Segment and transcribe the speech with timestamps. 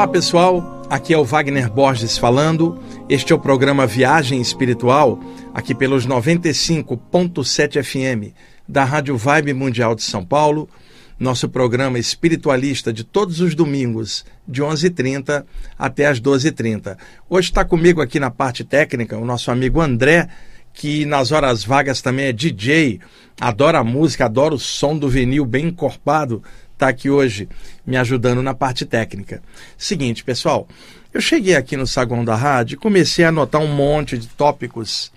[0.00, 2.80] Olá pessoal, aqui é o Wagner Borges falando.
[3.06, 5.20] Este é o programa Viagem Espiritual,
[5.52, 8.34] aqui pelos 95.7 FM
[8.66, 10.70] da Rádio Vibe Mundial de São Paulo.
[11.18, 15.44] Nosso programa espiritualista de todos os domingos, de 11h30
[15.78, 16.96] até as 12h30.
[17.28, 20.30] Hoje está comigo aqui na parte técnica o nosso amigo André,
[20.72, 23.00] que nas horas vagas também é DJ,
[23.38, 26.42] adora a música, adora o som do vinil bem encorpado
[26.80, 27.46] está aqui hoje
[27.86, 29.42] me ajudando na parte técnica.
[29.76, 30.66] Seguinte, pessoal,
[31.12, 35.12] eu cheguei aqui no saguão da rádio e comecei a anotar um monte de tópicos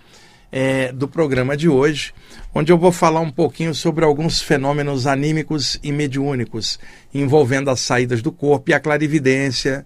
[0.51, 2.13] é, do programa de hoje,
[2.53, 6.77] onde eu vou falar um pouquinho sobre alguns fenômenos anímicos e mediúnicos
[7.13, 9.85] envolvendo as saídas do corpo e a clarividência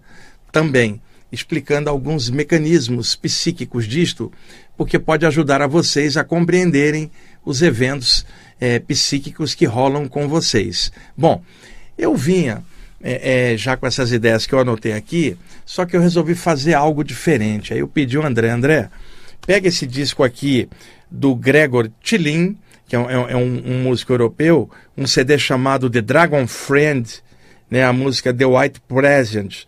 [0.50, 4.32] também, explicando alguns mecanismos psíquicos disto,
[4.76, 7.08] porque pode ajudar a vocês a compreenderem
[7.44, 8.26] os eventos
[8.60, 10.92] é, psíquicos que rolam com vocês.
[11.16, 11.42] Bom,
[11.96, 12.62] eu vinha
[13.02, 16.74] é, é, já com essas ideias que eu anotei aqui, só que eu resolvi fazer
[16.74, 17.72] algo diferente.
[17.72, 18.90] Aí eu pedi ao André, André,
[19.46, 20.68] pega esse disco aqui
[21.10, 22.56] do Gregor Tillin,
[22.86, 27.22] que é, um, é um, um, músico europeu, um CD chamado The Dragon Friend,
[27.70, 29.64] né, a música The White Present,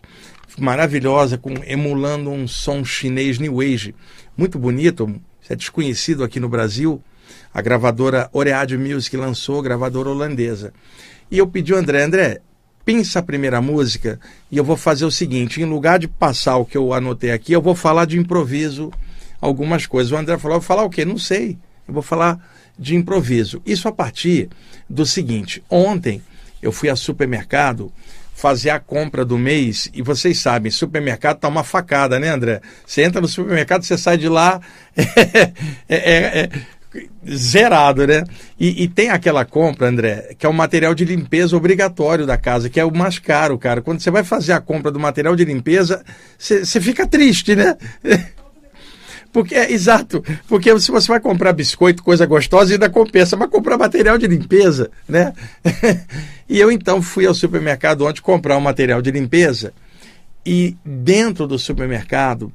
[0.57, 3.95] maravilhosa, com, emulando um som chinês New Age,
[4.35, 7.03] muito bonito, é desconhecido aqui no Brasil.
[7.53, 10.73] A gravadora Oreade Music lançou, gravadora holandesa.
[11.29, 12.41] E eu pedi ao André, André,
[12.85, 16.65] pensa a primeira música e eu vou fazer o seguinte: em lugar de passar o
[16.65, 18.91] que eu anotei aqui, eu vou falar de improviso
[19.39, 20.11] algumas coisas.
[20.11, 21.05] O André falou: vou falar o quê?
[21.05, 21.57] Não sei.
[21.87, 22.39] Eu vou falar
[22.77, 23.61] de improviso.
[23.65, 24.49] Isso a partir
[24.89, 26.21] do seguinte: ontem
[26.61, 27.91] eu fui ao supermercado
[28.33, 32.61] fazer a compra do mês e vocês sabem, supermercado tá uma facada, né, André?
[32.85, 34.59] Você entra no supermercado, você sai de lá
[34.97, 35.53] é,
[35.87, 36.49] é, é,
[37.29, 38.23] zerado, né?
[38.59, 42.69] E, e, tem aquela compra, André, que é o material de limpeza obrigatório da casa,
[42.69, 43.81] que é o mais caro, cara.
[43.81, 46.03] Quando você vai fazer a compra do material de limpeza,
[46.37, 47.77] você fica triste, né?
[49.31, 53.77] Porque, é, exato, porque se você vai comprar biscoito, coisa gostosa, ainda compensa, mas comprar
[53.77, 55.33] material de limpeza, né?
[56.49, 59.71] e eu então fui ao supermercado ontem comprar um material de limpeza
[60.45, 62.51] e dentro do supermercado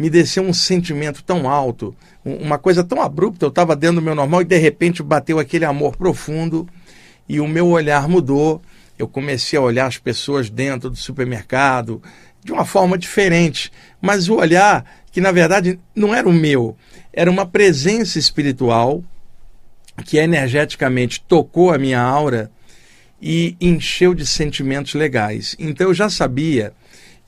[0.00, 1.94] me desceu um sentimento tão alto,
[2.24, 3.44] uma coisa tão abrupta.
[3.44, 6.66] Eu estava dentro do meu normal e de repente bateu aquele amor profundo
[7.28, 8.62] e o meu olhar mudou.
[8.98, 12.02] Eu comecei a olhar as pessoas dentro do supermercado
[12.42, 16.74] de uma forma diferente, mas o olhar que na verdade não era o meu,
[17.12, 19.04] era uma presença espiritual
[20.06, 22.50] que energeticamente tocou a minha aura
[23.20, 25.54] e encheu de sentimentos legais.
[25.58, 26.72] Então eu já sabia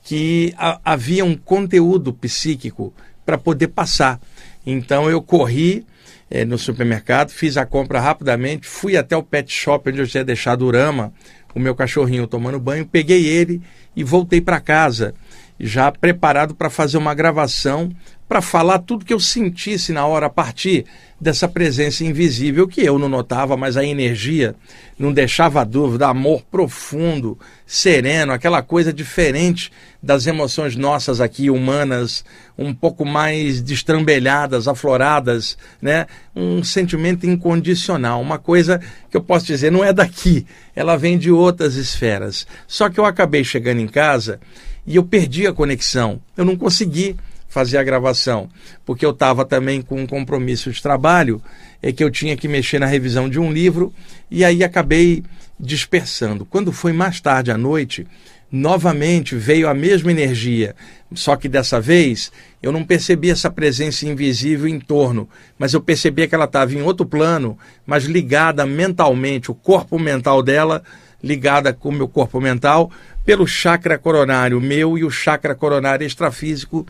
[0.03, 2.93] que a, havia um conteúdo psíquico
[3.25, 4.19] para poder passar.
[4.65, 5.85] Então eu corri
[6.29, 10.23] é, no supermercado, fiz a compra rapidamente, fui até o pet shop onde eu tinha
[10.23, 11.13] deixado o Rama,
[11.55, 13.61] o meu cachorrinho tomando banho, peguei ele
[13.95, 15.13] e voltei para casa,
[15.59, 17.91] já preparado para fazer uma gravação
[18.27, 20.85] para falar tudo que eu sentisse na hora a partir
[21.21, 24.55] dessa presença invisível que eu não notava, mas a energia
[24.97, 29.71] não deixava dúvida, amor profundo, sereno, aquela coisa diferente
[30.01, 32.25] das emoções nossas aqui humanas,
[32.57, 36.07] um pouco mais destrambelhadas, afloradas, né?
[36.35, 38.81] Um sentimento incondicional, uma coisa
[39.11, 42.47] que eu posso dizer não é daqui, ela vem de outras esferas.
[42.67, 44.39] Só que eu acabei chegando em casa
[44.85, 46.19] e eu perdi a conexão.
[46.35, 47.15] Eu não consegui
[47.47, 48.49] fazer a gravação,
[48.83, 51.41] porque eu estava também com um compromisso de trabalho,
[51.81, 53.93] é que eu tinha que mexer na revisão de um livro
[54.29, 55.23] e aí acabei
[55.59, 56.45] dispersando.
[56.45, 58.07] Quando foi mais tarde à noite,
[58.51, 60.75] novamente veio a mesma energia,
[61.13, 66.27] só que dessa vez eu não percebi essa presença invisível em torno, mas eu percebi
[66.27, 70.83] que ela estava em outro plano, mas ligada mentalmente, o corpo mental dela
[71.23, 72.91] ligada com o meu corpo mental
[73.25, 76.85] pelo chakra coronário meu e o chakra coronário extrafísico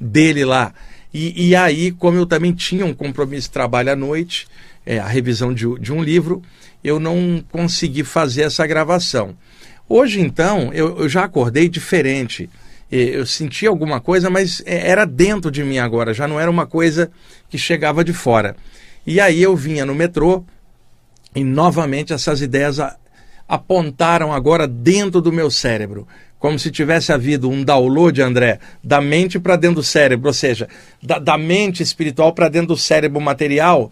[0.00, 0.74] dele lá.
[1.14, 4.46] E, e aí, como eu também tinha um compromisso de trabalho à noite,
[4.84, 6.42] é, a revisão de, de um livro,
[6.82, 9.36] eu não consegui fazer essa gravação.
[9.88, 12.50] Hoje, então, eu, eu já acordei diferente.
[12.90, 16.66] Eu senti alguma coisa, mas é, era dentro de mim agora, já não era uma
[16.66, 17.10] coisa
[17.48, 18.56] que chegava de fora.
[19.06, 20.44] E aí eu vinha no metrô
[21.34, 22.78] e novamente essas ideias
[23.48, 26.06] apontaram agora dentro do meu cérebro
[26.38, 30.68] como se tivesse havido um download, André, da mente para dentro do cérebro, ou seja,
[31.02, 33.90] da, da mente espiritual para dentro do cérebro material,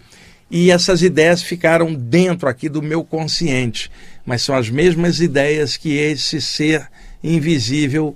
[0.51, 3.91] e essas ideias ficaram dentro aqui do meu consciente.
[4.25, 6.87] Mas são as mesmas ideias que esse ser
[7.23, 8.15] invisível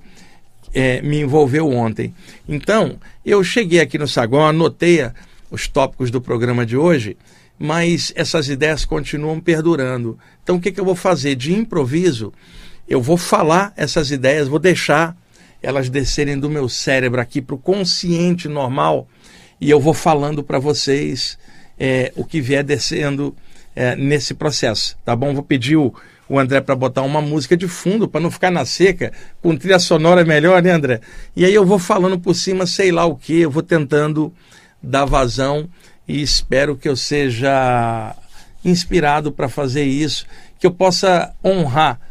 [0.73, 2.13] é, me envolveu ontem.
[2.47, 5.09] Então, eu cheguei aqui no saguão, anotei
[5.49, 7.17] os tópicos do programa de hoje,
[7.59, 10.17] mas essas ideias continuam perdurando.
[10.41, 11.35] Então, o que, que eu vou fazer?
[11.35, 12.33] De improviso,
[12.87, 15.15] eu vou falar essas ideias, vou deixar
[15.61, 19.07] elas descerem do meu cérebro aqui para o consciente normal
[19.59, 21.37] e eu vou falando para vocês
[21.77, 23.35] é, o que vier descendo
[23.75, 25.33] é, nesse processo, tá bom?
[25.33, 25.93] Vou pedir o,
[26.29, 29.79] o André para botar uma música de fundo para não ficar na seca, com trilha
[29.79, 31.01] sonora melhor, né, André?
[31.35, 34.33] E aí eu vou falando por cima, sei lá o que, eu vou tentando
[34.81, 35.69] dar vazão
[36.09, 38.15] e espero que eu seja
[38.65, 40.25] inspirado para fazer isso,
[40.57, 42.01] que eu possa honrar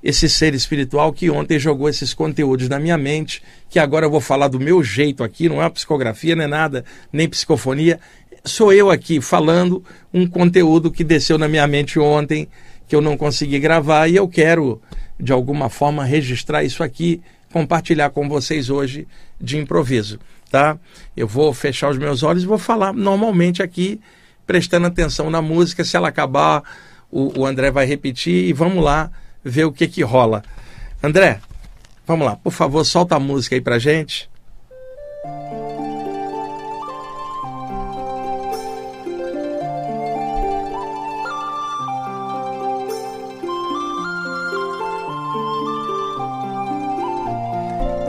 [0.00, 4.20] esse ser espiritual que ontem jogou esses conteúdos na minha mente, que agora eu vou
[4.20, 7.98] falar do meu jeito aqui, não é psicografia, nem nada, nem psicofonia.
[8.44, 9.82] Sou eu aqui falando
[10.14, 12.46] um conteúdo que desceu na minha mente ontem,
[12.86, 14.80] que eu não consegui gravar, e eu quero,
[15.18, 17.20] de alguma forma, registrar isso aqui,
[17.52, 19.08] compartilhar com vocês hoje
[19.40, 20.20] de improviso,
[20.50, 20.76] tá?
[21.16, 24.00] Eu vou fechar os meus olhos e vou falar normalmente aqui,
[24.46, 25.84] prestando atenção na música.
[25.84, 26.62] Se ela acabar,
[27.10, 29.10] o, o André vai repetir e vamos lá
[29.44, 30.42] ver o que que rola.
[31.02, 31.40] André,
[32.06, 34.28] vamos lá, por favor, solta a música aí pra gente.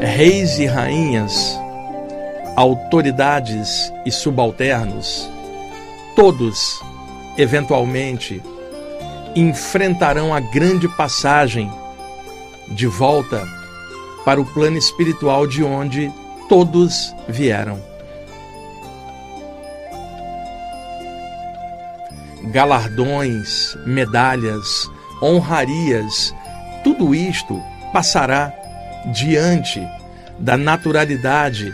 [0.02, 1.58] Reis e rainhas,
[2.60, 5.30] autoridades e subalternos,
[6.14, 6.82] todos,
[7.38, 8.44] eventualmente,
[9.34, 11.72] enfrentarão a grande passagem
[12.68, 13.48] de volta
[14.26, 16.12] para o plano espiritual de onde
[16.50, 17.82] todos vieram.
[22.52, 24.92] Galardões, medalhas,
[25.24, 26.36] honrarias,
[26.84, 27.64] tudo isto
[27.94, 28.52] passará
[29.14, 29.82] diante
[30.38, 31.74] da naturalidade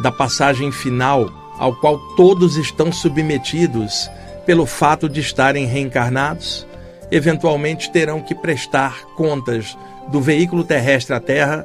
[0.00, 4.10] da passagem final ao qual todos estão submetidos
[4.46, 6.66] pelo fato de estarem reencarnados
[7.12, 9.76] eventualmente terão que prestar contas
[10.08, 11.64] do veículo terrestre à Terra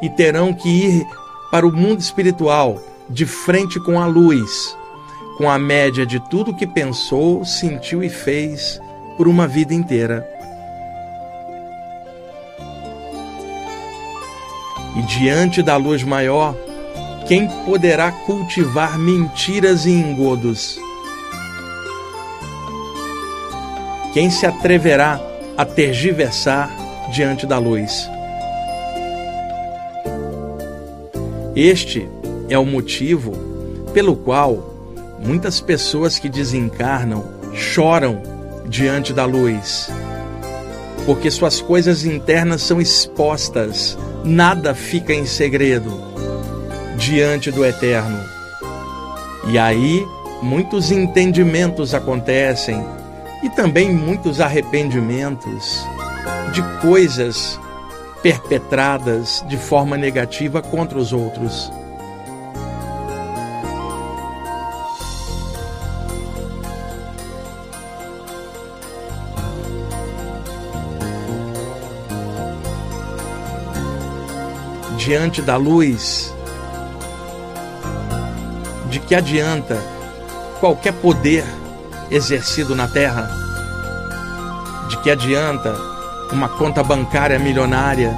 [0.00, 1.06] e terão que ir
[1.50, 2.80] para o mundo espiritual
[3.10, 4.76] de frente com a luz,
[5.36, 8.80] com a média de tudo que pensou, sentiu e fez
[9.16, 10.26] por uma vida inteira.
[14.96, 16.54] E diante da luz maior,
[17.26, 20.78] quem poderá cultivar mentiras e engodos?
[24.12, 25.20] Quem se atreverá
[25.56, 26.70] a tergiversar
[27.10, 28.08] diante da luz?
[31.56, 32.06] Este
[32.48, 33.32] é o motivo
[33.94, 34.74] pelo qual
[35.18, 37.24] muitas pessoas que desencarnam
[37.54, 38.20] choram
[38.68, 39.88] diante da luz,
[41.06, 46.14] porque suas coisas internas são expostas, nada fica em segredo
[46.96, 48.18] diante do Eterno.
[49.46, 50.06] E aí
[50.42, 52.84] muitos entendimentos acontecem
[53.42, 55.84] e também muitos arrependimentos
[56.52, 57.58] de coisas
[58.22, 61.70] perpetradas de forma negativa contra os outros.
[74.96, 76.33] Diante da luz,
[78.94, 79.76] de que adianta
[80.60, 81.44] qualquer poder
[82.12, 83.28] exercido na terra?
[84.88, 85.74] De que adianta
[86.30, 88.16] uma conta bancária milionária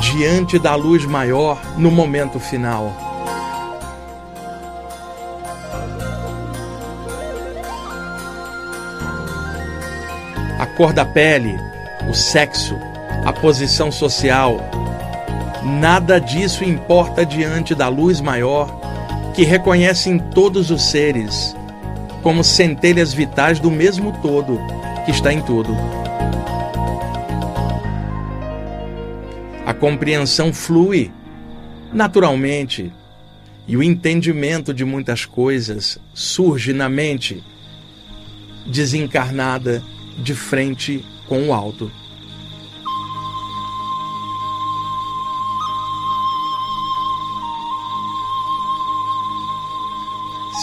[0.00, 2.90] diante da luz maior no momento final?
[10.58, 11.54] A cor da pele,
[12.08, 12.74] o sexo,
[13.22, 14.56] a posição social,
[15.62, 18.85] nada disso importa diante da luz maior
[19.36, 21.54] que reconhece em todos os seres
[22.22, 24.58] como centelhas vitais do mesmo todo
[25.04, 25.76] que está em tudo.
[29.66, 31.12] A compreensão flui
[31.92, 32.90] naturalmente
[33.68, 37.44] e o entendimento de muitas coisas surge na mente
[38.64, 39.82] desencarnada
[40.16, 41.92] de frente com o alto.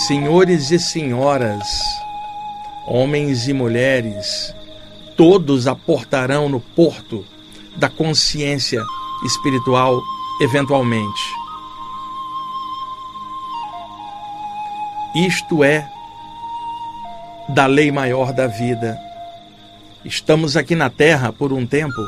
[0.08, 1.66] Senhores e senhoras,
[2.86, 4.54] homens e mulheres,
[5.16, 7.26] todos aportarão no porto
[7.78, 8.84] da consciência
[9.24, 10.02] espiritual
[10.42, 11.22] eventualmente.
[15.16, 15.90] Isto é
[17.48, 19.00] da lei maior da vida.
[20.04, 22.06] Estamos aqui na Terra por um tempo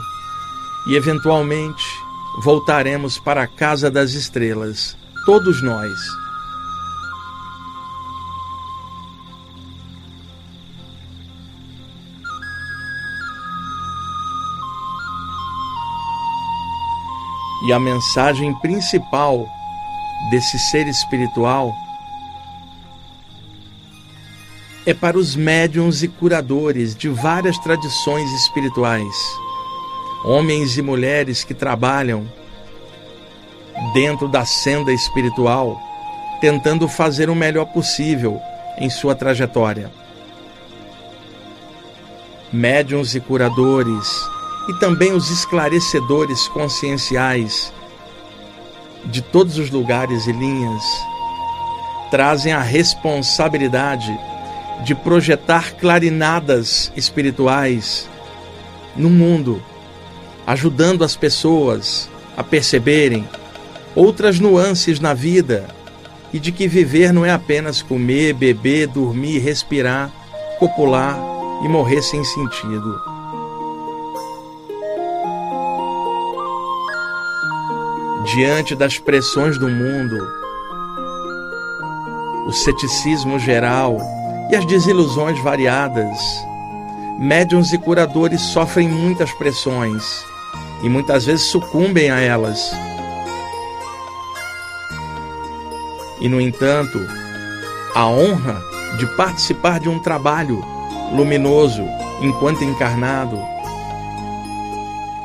[0.89, 1.85] e eventualmente
[2.43, 6.24] voltaremos para a casa das estrelas, todos nós
[17.67, 19.47] E a mensagem principal
[20.29, 21.73] desse ser espiritual
[24.85, 29.15] é para os médiums e curadores de várias tradições espirituais,
[30.23, 32.29] homens e mulheres que trabalham
[33.93, 35.81] dentro da senda espiritual,
[36.39, 38.39] tentando fazer o melhor possível
[38.77, 39.91] em sua trajetória.
[42.53, 44.29] Médiuns e curadores,
[44.67, 47.73] e também os esclarecedores conscienciais
[49.05, 50.83] de todos os lugares e linhas,
[52.09, 54.17] trazem a responsabilidade
[54.83, 58.09] de projetar clarinadas espirituais
[58.95, 59.61] no mundo,
[60.45, 63.27] ajudando as pessoas a perceberem
[63.95, 65.67] outras nuances na vida
[66.33, 70.11] e de que viver não é apenas comer, beber, dormir, respirar,
[70.59, 71.17] copular
[71.63, 73.14] e morrer sem sentido.
[78.35, 80.17] Diante das pressões do mundo,
[82.45, 83.97] o ceticismo geral
[84.51, 86.19] e as desilusões variadas,
[87.17, 90.03] médiuns e curadores sofrem muitas pressões
[90.83, 92.59] e muitas vezes sucumbem a elas.
[96.19, 96.99] E, no entanto,
[97.95, 98.61] a honra
[98.97, 100.61] de participar de um trabalho
[101.13, 101.85] luminoso
[102.21, 103.41] enquanto encarnado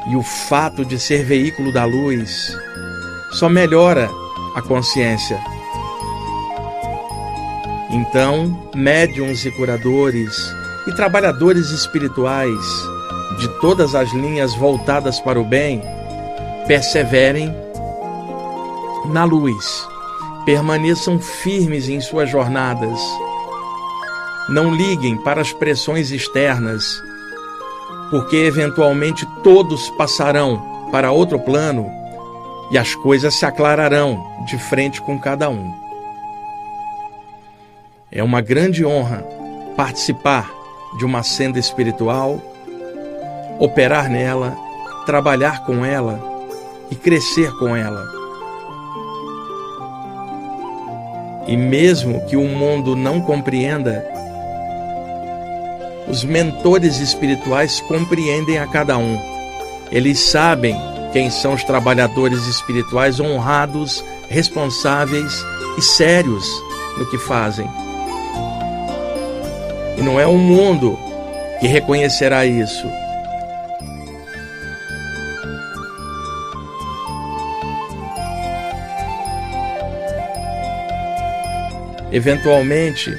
[0.07, 2.57] e o fato de ser veículo da luz
[3.33, 4.11] só melhora
[4.55, 5.41] a consciência
[7.93, 10.55] então, médiums e curadores
[10.87, 12.61] e trabalhadores espirituais
[13.37, 15.83] de todas as linhas voltadas para o bem,
[16.69, 17.53] perseverem
[19.07, 19.85] na luz,
[20.47, 23.01] permaneçam firmes em suas jornadas.
[24.49, 27.03] Não liguem para as pressões externas,
[28.09, 31.91] porque eventualmente todos passarão para outro plano
[32.71, 35.75] e as coisas se aclararão de frente com cada um.
[38.13, 39.25] É uma grande honra
[39.77, 40.51] participar
[40.99, 42.41] de uma senda espiritual,
[43.59, 44.57] operar nela,
[45.07, 46.21] trabalhar com ela
[46.91, 48.05] e crescer com ela.
[51.47, 54.05] E mesmo que o mundo não compreenda,
[56.09, 59.19] os mentores espirituais compreendem a cada um.
[59.91, 60.77] Eles sabem
[61.13, 65.45] quem são os trabalhadores espirituais honrados, responsáveis
[65.77, 66.47] e sérios
[66.97, 67.69] no que fazem.
[69.99, 70.99] E não é o mundo
[71.59, 72.87] que reconhecerá isso.
[82.13, 83.17] Eventualmente,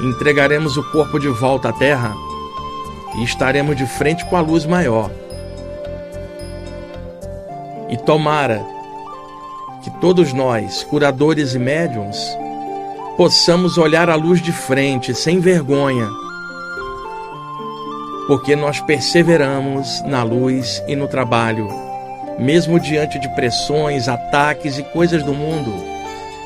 [0.00, 2.14] entregaremos o corpo de volta à Terra
[3.18, 5.10] e estaremos de frente com a luz maior.
[7.92, 8.64] E tomara
[9.82, 12.16] que todos nós, curadores e médiums,
[13.18, 16.08] possamos olhar a luz de frente, sem vergonha,
[18.26, 21.68] porque nós perseveramos na luz e no trabalho,
[22.38, 25.70] mesmo diante de pressões, ataques e coisas do mundo,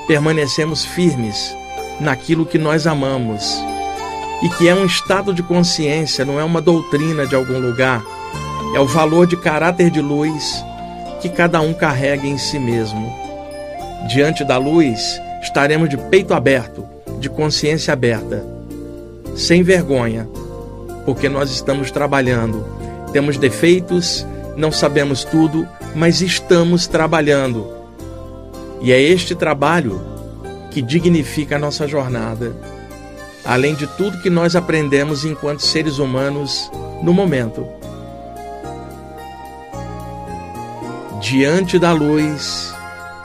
[0.08, 1.54] permanecemos firmes
[2.00, 3.56] naquilo que nós amamos
[4.42, 8.02] e que é um estado de consciência, não é uma doutrina de algum lugar,
[8.74, 10.64] é o valor de caráter de luz
[11.20, 13.12] que cada um carrega em si mesmo.
[14.08, 16.86] Diante da luz, estaremos de peito aberto,
[17.18, 18.44] de consciência aberta,
[19.34, 20.28] sem vergonha,
[21.04, 22.64] porque nós estamos trabalhando.
[23.12, 27.66] Temos defeitos, não sabemos tudo, mas estamos trabalhando.
[28.80, 30.00] E é este trabalho
[30.70, 32.54] que dignifica a nossa jornada,
[33.44, 36.70] além de tudo que nós aprendemos enquanto seres humanos
[37.02, 37.66] no momento.
[41.28, 42.72] Diante da luz,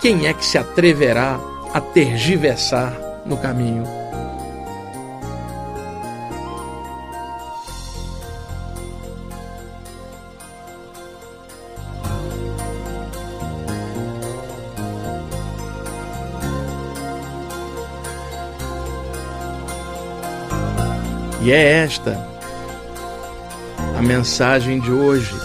[0.01, 1.39] quem é que se atreverá
[1.71, 2.91] a tergiversar
[3.27, 3.83] no caminho.
[21.39, 22.27] E é esta
[23.95, 25.35] a mensagem de hoje,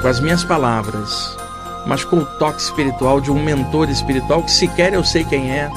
[0.00, 1.41] com as minhas palavras
[1.86, 5.70] mas com o toque espiritual de um mentor espiritual que sequer eu sei quem é,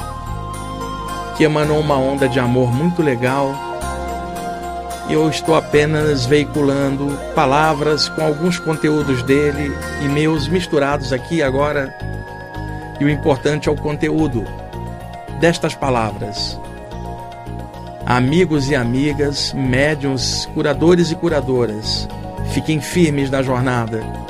[1.36, 3.54] que emanou uma onda de amor muito legal.
[5.08, 9.72] E eu estou apenas veiculando palavras com alguns conteúdos dele
[10.02, 11.94] e meus misturados aqui agora.
[12.98, 14.44] E o importante é o conteúdo
[15.38, 16.58] destas palavras.
[18.04, 22.08] Amigos e amigas, médiums, curadores e curadoras,
[22.52, 24.25] fiquem firmes na jornada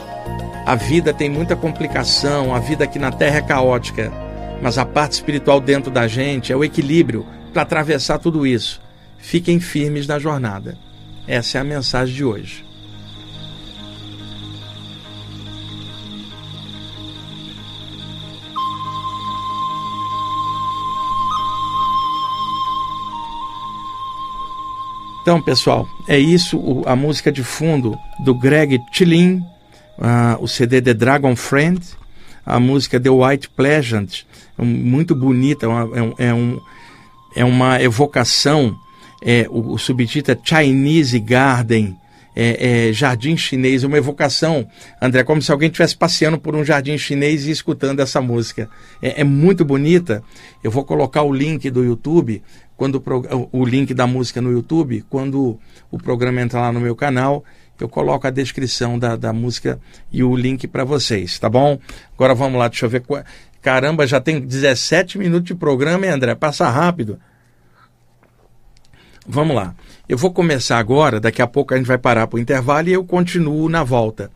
[0.67, 4.13] A vida tem muita complicação, a vida aqui na Terra é caótica,
[4.61, 8.83] mas a parte espiritual dentro da gente é o equilíbrio para atravessar tudo isso.
[9.17, 10.77] Fiquem firmes na jornada.
[11.25, 12.65] Essa é a mensagem de hoje.
[25.23, 29.45] Então, pessoal, é isso a música de fundo do Greg Tillin,
[29.99, 31.81] uh, o CD The Dragon Friend,
[32.45, 34.25] a música The White Pleasant,
[34.59, 36.61] muito bonita, é, um, é, um,
[37.35, 38.77] é uma evocação,
[39.23, 41.97] é, o, o subtítulo é Chinese Garden,
[42.37, 44.69] é, é, jardim chinês, uma evocação,
[45.01, 48.69] André, como se alguém estivesse passeando por um jardim chinês e escutando essa música.
[49.01, 50.23] É, é, muito bonita.
[50.63, 52.43] Eu vou colocar o link do YouTube
[52.77, 53.03] quando
[53.51, 55.59] o, o link da música no YouTube, quando
[55.91, 57.43] o programa entrar lá no meu canal,
[57.81, 59.79] eu coloco a descrição da, da música
[60.11, 61.79] e o link para vocês, tá bom?
[62.15, 63.03] Agora vamos lá, deixa eu ver.
[63.61, 66.35] Caramba, já tem 17 minutos de programa, hein, André?
[66.35, 67.19] Passa rápido.
[69.27, 69.75] Vamos lá.
[70.09, 72.93] Eu vou começar agora, daqui a pouco a gente vai parar para o intervalo e
[72.93, 74.31] eu continuo na volta,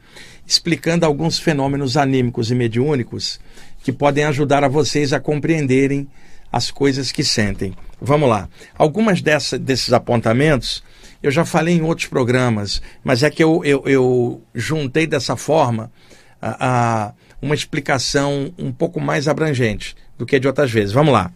[0.45, 3.39] explicando alguns fenômenos anímicos e mediúnicos
[3.85, 6.09] que podem ajudar a vocês a compreenderem
[6.53, 7.73] as coisas que sentem.
[8.01, 8.49] Vamos lá.
[8.77, 10.83] Algumas dessa, desses apontamentos
[11.23, 15.93] eu já falei em outros programas, mas é que eu, eu, eu juntei dessa forma
[16.41, 17.13] a, a,
[17.43, 20.93] uma explicação um pouco mais abrangente do que de outras vezes.
[20.93, 21.31] Vamos lá.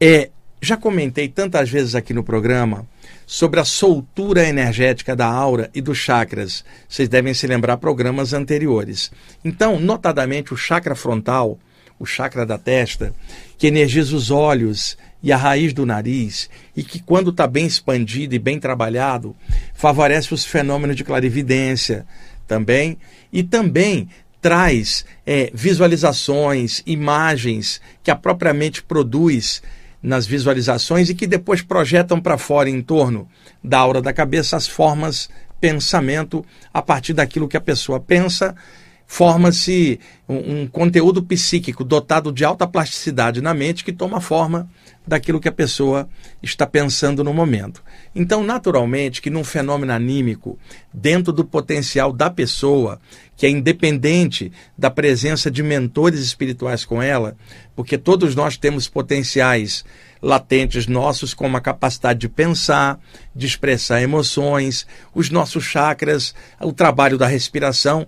[0.00, 0.30] É,
[0.60, 2.86] já comentei tantas vezes aqui no programa
[3.26, 6.64] sobre a soltura energética da aura e dos chakras.
[6.88, 9.10] Vocês devem se lembrar programas anteriores.
[9.44, 11.58] Então, notadamente, o chakra frontal,
[11.98, 13.14] o chakra da testa,
[13.58, 14.96] que energiza os olhos
[15.26, 19.34] e a raiz do nariz, e que, quando está bem expandido e bem trabalhado,
[19.74, 22.06] favorece os fenômenos de clarividência
[22.46, 22.96] também,
[23.32, 24.08] e também
[24.40, 29.64] traz é, visualizações, imagens que a própria mente produz
[30.00, 33.28] nas visualizações e que depois projetam para fora em torno
[33.64, 35.28] da aura da cabeça as formas
[35.60, 38.54] pensamento a partir daquilo que a pessoa pensa
[39.06, 44.68] forma-se um, um, conteúdo psíquico dotado de alta plasticidade na mente que toma forma
[45.06, 46.08] daquilo que a pessoa
[46.42, 47.82] está pensando no momento.
[48.12, 50.58] Então, naturalmente, que num fenômeno anímico,
[50.92, 53.00] dentro do potencial da pessoa,
[53.36, 57.36] que é independente da presença de mentores espirituais com ela,
[57.76, 59.84] porque todos nós temos potenciais
[60.20, 62.98] latentes nossos, como a capacidade de pensar,
[63.34, 68.06] de expressar emoções, os nossos chakras, o trabalho da respiração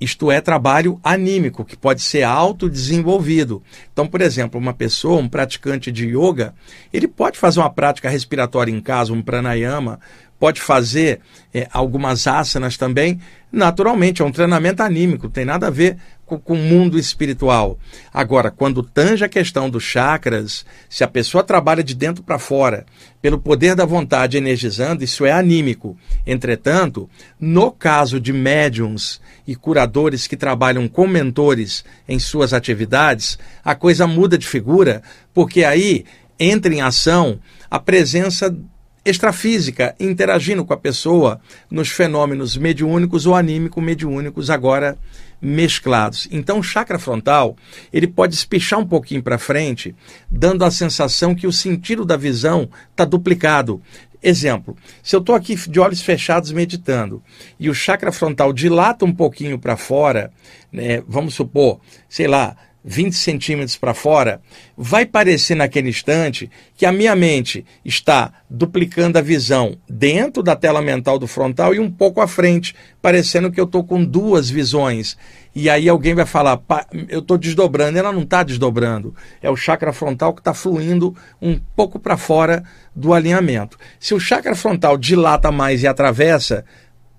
[0.00, 3.62] isto é trabalho anímico, que pode ser autodesenvolvido.
[3.92, 6.54] Então, por exemplo, uma pessoa, um praticante de yoga,
[6.92, 9.98] ele pode fazer uma prática respiratória em casa, um pranayama,
[10.38, 11.20] pode fazer
[11.52, 13.20] é, algumas asanas também.
[13.50, 15.96] Naturalmente, é um treinamento anímico, tem nada a ver
[16.28, 17.78] com, com o mundo espiritual.
[18.12, 22.84] Agora, quando tange a questão dos chakras, se a pessoa trabalha de dentro para fora,
[23.22, 25.96] pelo poder da vontade energizando, isso é anímico.
[26.26, 27.08] Entretanto,
[27.40, 34.06] no caso de médiums e curadores que trabalham com mentores em suas atividades, a coisa
[34.06, 36.04] muda de figura, porque aí
[36.38, 38.54] entra em ação a presença
[39.04, 44.98] extrafísica interagindo com a pessoa nos fenômenos mediúnicos ou anímico-mediúnicos agora
[45.40, 46.28] mesclados.
[46.30, 47.56] Então, o chakra frontal,
[47.92, 49.94] ele pode espichar um pouquinho para frente,
[50.30, 53.80] dando a sensação que o sentido da visão está duplicado.
[54.20, 57.22] Exemplo, se eu estou aqui de olhos fechados meditando
[57.58, 60.32] e o chakra frontal dilata um pouquinho para fora,
[60.72, 62.56] né, vamos supor, sei lá,
[62.88, 64.40] 20 centímetros para fora,
[64.74, 70.80] vai parecer naquele instante que a minha mente está duplicando a visão dentro da tela
[70.80, 75.18] mental do frontal e um pouco à frente, parecendo que eu estou com duas visões.
[75.54, 76.62] E aí alguém vai falar,
[77.08, 77.98] eu estou desdobrando.
[77.98, 79.14] Ela não está desdobrando.
[79.42, 82.64] É o chakra frontal que está fluindo um pouco para fora
[82.96, 83.76] do alinhamento.
[84.00, 86.64] Se o chakra frontal dilata mais e atravessa,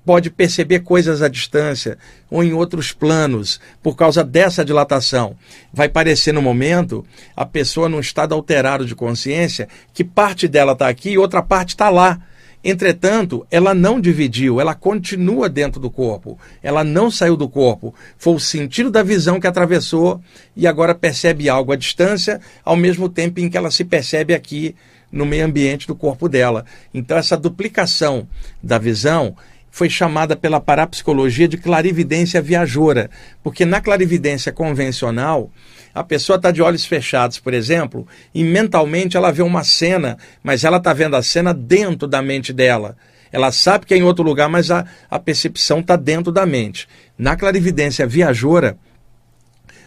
[0.06, 1.98] pode perceber coisas à distância
[2.30, 5.36] ou em outros planos por causa dessa dilatação.
[5.72, 10.88] Vai parecer no momento a pessoa num estado alterado de consciência que parte dela está
[10.88, 12.20] aqui e outra parte está lá.
[12.62, 17.96] Entretanto, ela não dividiu, ela continua dentro do corpo, ela não saiu do corpo.
[18.18, 20.22] Foi o sentido da visão que atravessou
[20.58, 24.76] e agora percebe algo à distância, ao mesmo tempo em que ela se percebe aqui
[25.12, 26.66] no meio ambiente do corpo dela.
[26.94, 28.28] Então, essa duplicação
[28.62, 29.36] da visão
[29.72, 33.10] foi chamada pela parapsicologia de clarividência viajora,
[33.44, 35.52] porque na clarividência convencional,
[35.94, 40.64] a pessoa está de olhos fechados, por exemplo, e mentalmente ela vê uma cena, mas
[40.64, 42.96] ela está vendo a cena dentro da mente dela.
[43.32, 46.88] Ela sabe que é em outro lugar, mas a, a percepção está dentro da mente.
[47.18, 48.78] Na clarividência viajora,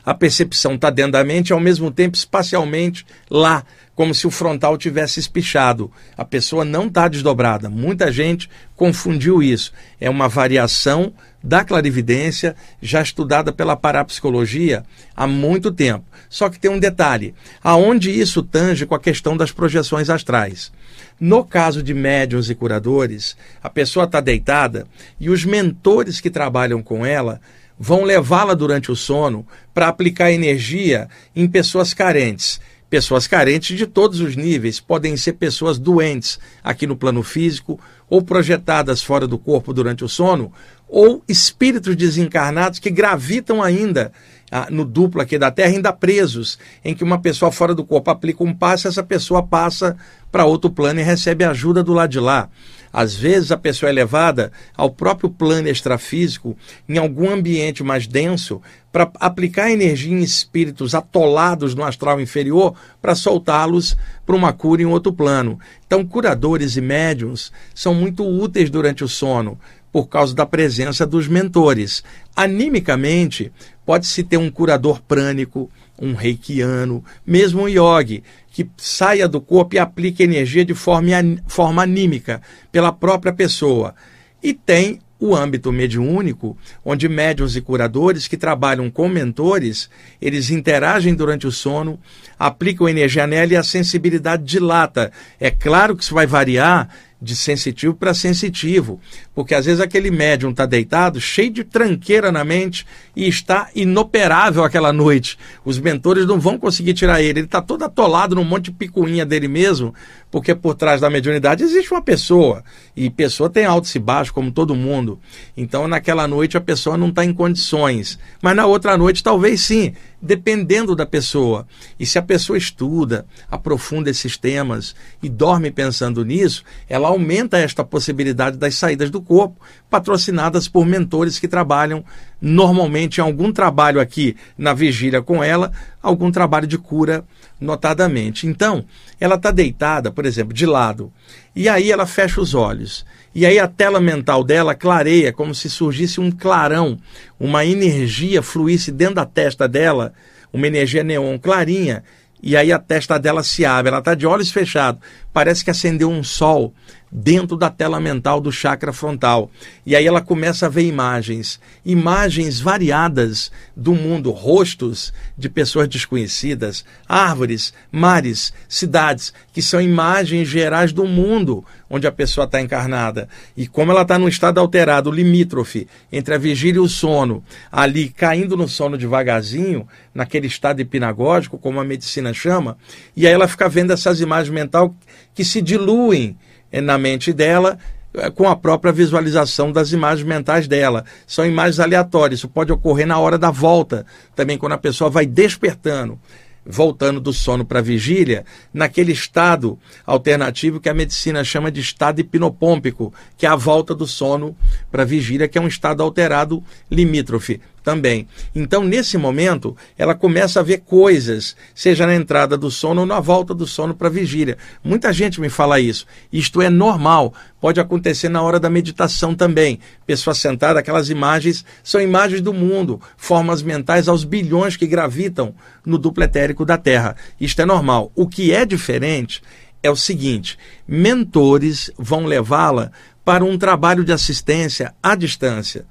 [0.04, 3.64] a percepção está dentro da mente e ao mesmo tempo espacialmente lá,
[3.94, 5.90] como se o frontal tivesse espichado.
[6.16, 7.68] A pessoa não está desdobrada.
[7.68, 9.72] Muita gente confundiu isso.
[10.00, 16.04] É uma variação da clarividência já estudada pela parapsicologia há muito tempo.
[16.28, 20.72] Só que tem um detalhe: aonde isso tange com a questão das projeções astrais.
[21.20, 24.86] No caso de médiuns e curadores, a pessoa está deitada
[25.20, 27.40] e os mentores que trabalham com ela
[27.78, 32.60] vão levá-la durante o sono para aplicar energia em pessoas carentes.
[32.92, 38.20] Pessoas carentes de todos os níveis, podem ser pessoas doentes aqui no plano físico, ou
[38.20, 40.52] projetadas fora do corpo durante o sono,
[40.86, 44.12] ou espíritos desencarnados que gravitam ainda
[44.52, 48.10] ah, no duplo aqui da Terra, ainda presos, em que uma pessoa fora do corpo
[48.10, 49.96] aplica um passe, essa pessoa passa
[50.30, 52.50] para outro plano e recebe ajuda do lado de lá.
[52.92, 56.54] Às vezes a pessoa é levada ao próprio plano extrafísico,
[56.86, 58.60] em algum ambiente mais denso,
[58.92, 64.86] para aplicar energia em espíritos atolados no astral inferior para soltá-los para uma cura em
[64.86, 65.58] outro plano.
[65.86, 69.58] Então, curadores e médiums são muito úteis durante o sono
[69.92, 72.02] por causa da presença dos mentores.
[72.34, 73.52] Animicamente,
[73.84, 79.78] pode-se ter um curador prânico, um reikiano, mesmo um yogi, que saia do corpo e
[79.78, 81.10] aplique energia de forma,
[81.46, 82.40] forma anímica
[82.72, 83.94] pela própria pessoa.
[84.42, 89.88] E tem o âmbito mediúnico, onde médiuns e curadores que trabalham com mentores,
[90.20, 91.96] eles interagem durante o sono,
[92.36, 95.12] aplicam energia nela e a sensibilidade dilata.
[95.38, 96.88] É claro que isso vai variar
[97.22, 99.00] de sensitivo para sensitivo,
[99.32, 104.64] porque às vezes aquele médium está deitado, cheio de tranqueira na mente e está inoperável
[104.64, 105.38] aquela noite.
[105.64, 109.24] Os mentores não vão conseguir tirar ele, ele está todo atolado num monte de picuinha
[109.24, 109.94] dele mesmo,
[110.32, 112.64] porque por trás da mediunidade existe uma pessoa,
[112.96, 115.20] e pessoa tem altos e baixos, como todo mundo.
[115.54, 119.92] Então naquela noite a pessoa não está em condições, mas na outra noite talvez sim
[120.22, 121.66] dependendo da pessoa.
[121.98, 127.82] E se a pessoa estuda, aprofunda esses temas e dorme pensando nisso, ela aumenta esta
[127.82, 132.04] possibilidade das saídas do corpo, patrocinadas por mentores que trabalham
[132.40, 137.24] normalmente em algum trabalho aqui na vigília com ela, algum trabalho de cura
[137.62, 138.46] notadamente.
[138.46, 138.84] Então,
[139.20, 141.12] ela está deitada, por exemplo, de lado,
[141.54, 143.04] e aí ela fecha os olhos.
[143.34, 146.98] E aí a tela mental dela clareia como se surgisse um clarão,
[147.40, 150.12] uma energia fluísse dentro da testa dela,
[150.52, 152.04] uma energia neon clarinha,
[152.42, 155.00] e aí a testa dela se abre, ela está de olhos fechados,
[155.32, 156.74] parece que acendeu um sol
[157.14, 159.50] dentro da tela mental do chakra frontal.
[159.84, 166.86] E aí ela começa a ver imagens, imagens variadas do mundo, rostos de pessoas desconhecidas,
[167.06, 173.28] árvores, mares, cidades, que são imagens gerais do mundo onde a pessoa está encarnada.
[173.54, 178.08] E como ela está num estado alterado, limítrofe, entre a vigília e o sono, ali
[178.08, 182.78] caindo no sono devagarzinho, naquele estado hipnagógico, como a medicina chama,
[183.14, 184.90] e aí ela fica vendo essas imagens mentais
[185.34, 186.36] que se diluem
[186.80, 187.78] na mente dela
[188.14, 191.04] eh, com a própria visualização das imagens mentais dela.
[191.26, 195.26] São imagens aleatórias, isso pode ocorrer na hora da volta, também quando a pessoa vai
[195.26, 196.18] despertando
[196.64, 202.20] voltando do sono para a vigília, naquele estado alternativo que a medicina chama de estado
[202.20, 204.56] hipnopômpico, que é a volta do sono
[204.90, 208.26] para a vigília, que é um estado alterado limítrofe também.
[208.54, 213.20] Então, nesse momento, ela começa a ver coisas, seja na entrada do sono ou na
[213.20, 214.56] volta do sono para a vigília.
[214.82, 216.06] Muita gente me fala isso.
[216.32, 219.80] Isto é normal, pode acontecer na hora da meditação também.
[220.06, 225.98] Pessoa sentada, aquelas imagens são imagens do mundo, formas mentais aos bilhões que gravitam no
[225.98, 227.16] duplo etérico da Terra.
[227.40, 228.12] Isto é normal.
[228.14, 229.42] O que é diferente
[229.82, 232.92] é o seguinte: mentores vão levá-la
[233.24, 235.84] para um trabalho de assistência à distância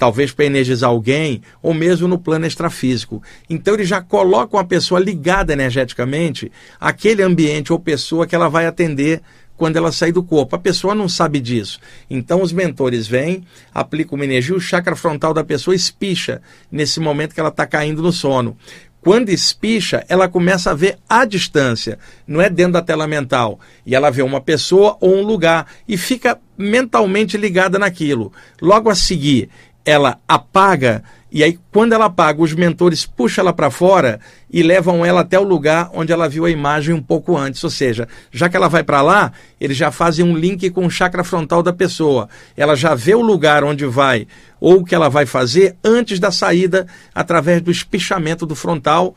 [0.00, 3.22] talvez para energizar alguém, ou mesmo no plano extrafísico.
[3.50, 8.64] Então ele já coloca uma pessoa ligada energeticamente àquele ambiente ou pessoa que ela vai
[8.64, 9.20] atender
[9.58, 10.56] quando ela sair do corpo.
[10.56, 11.78] A pessoa não sabe disso.
[12.08, 16.40] Então os mentores vêm, aplicam uma energia, o chakra frontal da pessoa espicha
[16.72, 18.56] nesse momento que ela está caindo no sono.
[19.02, 23.58] Quando espicha, ela começa a ver à distância, não é dentro da tela mental.
[23.84, 28.30] E ela vê uma pessoa ou um lugar e fica mentalmente ligada naquilo.
[28.60, 29.48] Logo a seguir,
[29.84, 34.18] ela apaga e aí quando ela apaga, os mentores puxam ela para fora
[34.50, 37.70] e levam ela até o lugar onde ela viu a imagem um pouco antes, ou
[37.70, 41.22] seja, já que ela vai para lá, eles já fazem um link com o chakra
[41.22, 42.28] frontal da pessoa.
[42.56, 44.26] Ela já vê o lugar onde vai
[44.60, 49.14] ou o que ela vai fazer antes da saída através do espichamento do frontal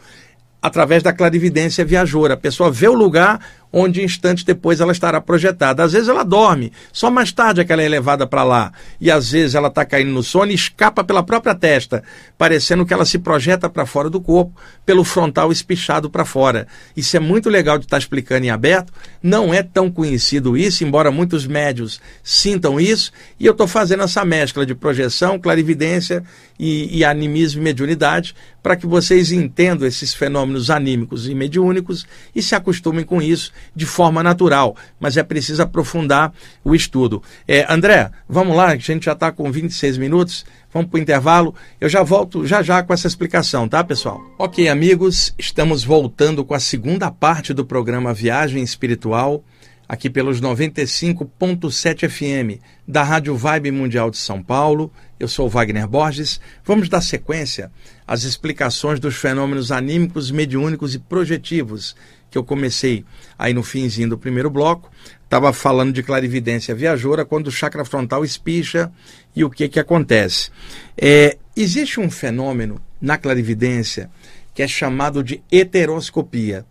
[0.61, 2.35] através da clarividência viajora.
[2.35, 3.39] A pessoa vê o lugar
[3.73, 5.83] onde instantes depois ela estará projetada.
[5.83, 8.71] Às vezes ela dorme, só mais tarde é que ela é levada para lá.
[9.01, 12.03] E às vezes ela está caindo no sono e escapa pela própria testa,
[12.37, 14.53] parecendo que ela se projeta para fora do corpo,
[14.85, 16.67] pelo frontal espichado para fora.
[16.95, 18.93] Isso é muito legal de estar tá explicando em aberto.
[19.21, 23.11] Não é tão conhecido isso, embora muitos médios sintam isso.
[23.39, 26.23] E eu estou fazendo essa mescla de projeção, clarividência
[26.59, 32.41] e, e animismo e mediunidade para que vocês entendam esses fenômenos anímicos e mediúnicos e
[32.41, 34.75] se acostumem com isso de forma natural.
[34.99, 37.21] Mas é preciso aprofundar o estudo.
[37.47, 40.45] É, André, vamos lá, a gente já está com 26 minutos.
[40.73, 41.53] Vamos para o intervalo.
[41.79, 44.21] Eu já volto já já com essa explicação, tá, pessoal?
[44.39, 49.43] Ok, amigos, estamos voltando com a segunda parte do programa Viagem Espiritual
[49.87, 54.91] aqui pelos 95.7 FM da Rádio Vibe Mundial de São Paulo.
[55.19, 56.39] Eu sou Wagner Borges.
[56.65, 57.71] Vamos dar sequência
[58.07, 61.95] às explicações dos fenômenos anímicos, mediúnicos e projetivos
[62.33, 63.05] que eu comecei
[63.37, 64.91] aí no finzinho do primeiro bloco.
[65.23, 68.91] Estava falando de clarividência viajoura quando o chakra frontal espicha
[69.35, 70.49] e o que que acontece.
[70.97, 74.09] É, existe um fenômeno na clarividência
[74.51, 76.65] que é chamado de heteroscopia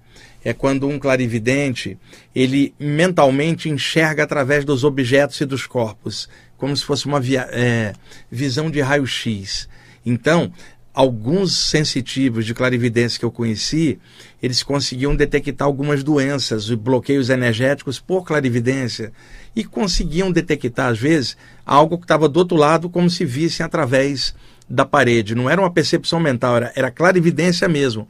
[0.45, 1.97] é quando um clarividente
[2.35, 7.93] ele mentalmente enxerga através dos objetos e dos corpos, como se fosse uma via, é,
[8.29, 9.69] visão de raio-x.
[10.05, 10.53] Então,
[10.95, 13.99] alguns sensitivos de clarividência que eu conheci,
[14.43, 19.13] eles conseguiam detectar algumas doenças e bloqueios energéticos por clarividência
[19.57, 24.35] e conseguiam detectar, às vezes, algo que estava do outro lado, como se vissem através
[24.69, 25.35] da parede.
[25.35, 28.07] Não era uma percepção mental, era, era clarividência mesmo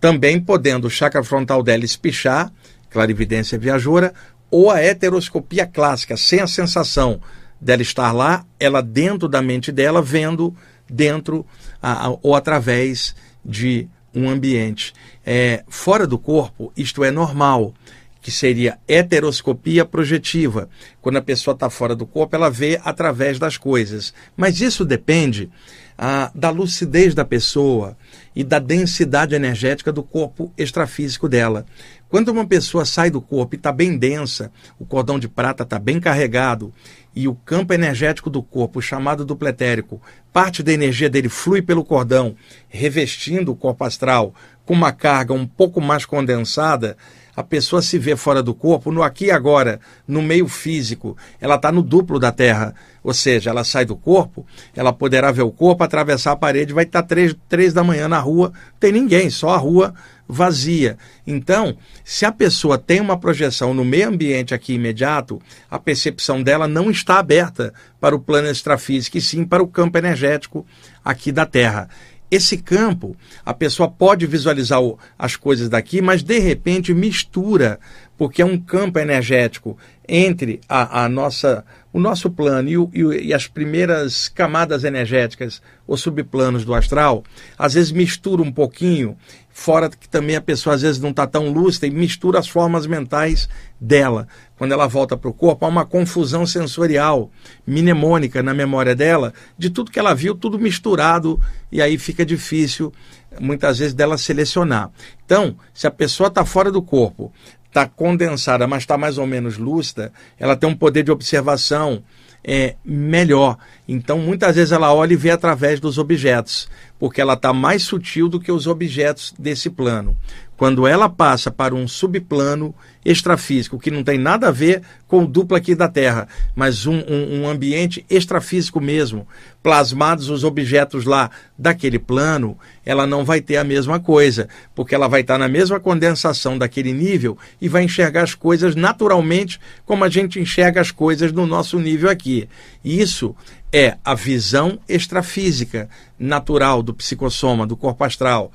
[0.00, 2.52] também podendo o chakra frontal dela espichar,
[2.90, 4.12] clarividência viajoura,
[4.50, 7.20] ou a heteroscopia clássica, sem a sensação
[7.60, 10.54] dela estar lá, ela dentro da mente dela, vendo
[10.88, 11.44] dentro
[11.80, 14.94] a, a, ou através de um ambiente.
[15.24, 17.74] É, fora do corpo, isto é normal,
[18.22, 20.68] que seria heteroscopia projetiva.
[21.00, 24.12] Quando a pessoa está fora do corpo, ela vê através das coisas.
[24.36, 25.48] Mas isso depende
[25.96, 27.96] ah, da lucidez da pessoa
[28.34, 31.64] e da densidade energética do corpo extrafísico dela.
[32.08, 35.78] Quando uma pessoa sai do corpo e está bem densa, o cordão de prata está
[35.78, 36.72] bem carregado
[37.16, 40.00] e o campo energético do corpo, chamado dupletérico,
[40.30, 42.36] parte da energia dele flui pelo cordão,
[42.68, 44.34] revestindo o corpo astral
[44.66, 46.94] com uma carga um pouco mais condensada,
[47.36, 51.56] a pessoa se vê fora do corpo, no aqui e agora, no meio físico, ela
[51.56, 52.74] está no duplo da Terra.
[53.04, 54.44] Ou seja, ela sai do corpo,
[54.74, 58.08] ela poderá ver o corpo, atravessar a parede, vai estar tá três, três da manhã
[58.08, 59.94] na rua, tem ninguém, só a rua
[60.26, 60.96] vazia.
[61.24, 66.66] Então, se a pessoa tem uma projeção no meio ambiente aqui imediato, a percepção dela
[66.66, 70.66] não está aberta para o plano extrafísico, e sim para o campo energético
[71.04, 71.88] aqui da Terra
[72.30, 77.78] esse campo, a pessoa pode visualizar o, as coisas daqui, mas de repente mistura,
[78.16, 81.64] porque é um campo energético entre a, a nossa,
[81.96, 87.24] o nosso plano e, o, e, as primeiras camadas energéticas ou subplanos do astral,
[87.58, 89.16] às vezes mistura um pouquinho
[89.48, 92.86] fora que também a pessoa às vezes não está tão lúcida e mistura as formas
[92.86, 93.48] mentais
[93.80, 94.28] dela.
[94.58, 97.30] Quando ela volta para o corpo, há uma confusão sensorial,
[97.66, 101.40] mnemônica na memória dela, de tudo que ela viu, tudo misturado,
[101.72, 102.92] e aí fica difícil,
[103.40, 104.90] muitas vezes, dela selecionar.
[105.24, 107.32] Então, se a pessoa está fora do corpo,
[107.76, 112.02] está condensada, mas está mais ou menos lúcida, ela tem um poder de observação
[112.42, 113.58] é, melhor.
[113.86, 118.28] Então, muitas vezes ela olha e vê através dos objetos, porque ela está mais sutil
[118.28, 120.16] do que os objetos desse plano.
[120.56, 125.26] Quando ela passa para um subplano extrafísico, que não tem nada a ver com o
[125.26, 129.28] duplo aqui da Terra, mas um, um, um ambiente extrafísico mesmo,
[129.62, 135.08] plasmados os objetos lá daquele plano, ela não vai ter a mesma coisa, porque ela
[135.08, 140.08] vai estar na mesma condensação daquele nível e vai enxergar as coisas naturalmente como a
[140.08, 142.48] gente enxerga as coisas no nosso nível aqui.
[142.84, 143.36] Isso
[143.72, 145.88] é a visão extrafísica
[146.18, 148.50] natural do psicossoma, do corpo astral,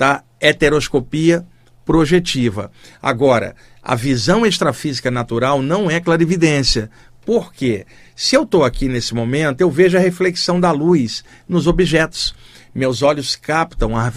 [0.00, 0.24] tá?
[0.40, 1.44] Heteroscopia
[1.84, 2.72] projetiva.
[3.02, 6.90] Agora, a visão extrafísica natural não é clarividência.
[7.22, 7.84] Por quê?
[8.16, 12.34] Se eu estou aqui nesse momento, eu vejo a reflexão da luz nos objetos.
[12.74, 14.10] Meus olhos captam a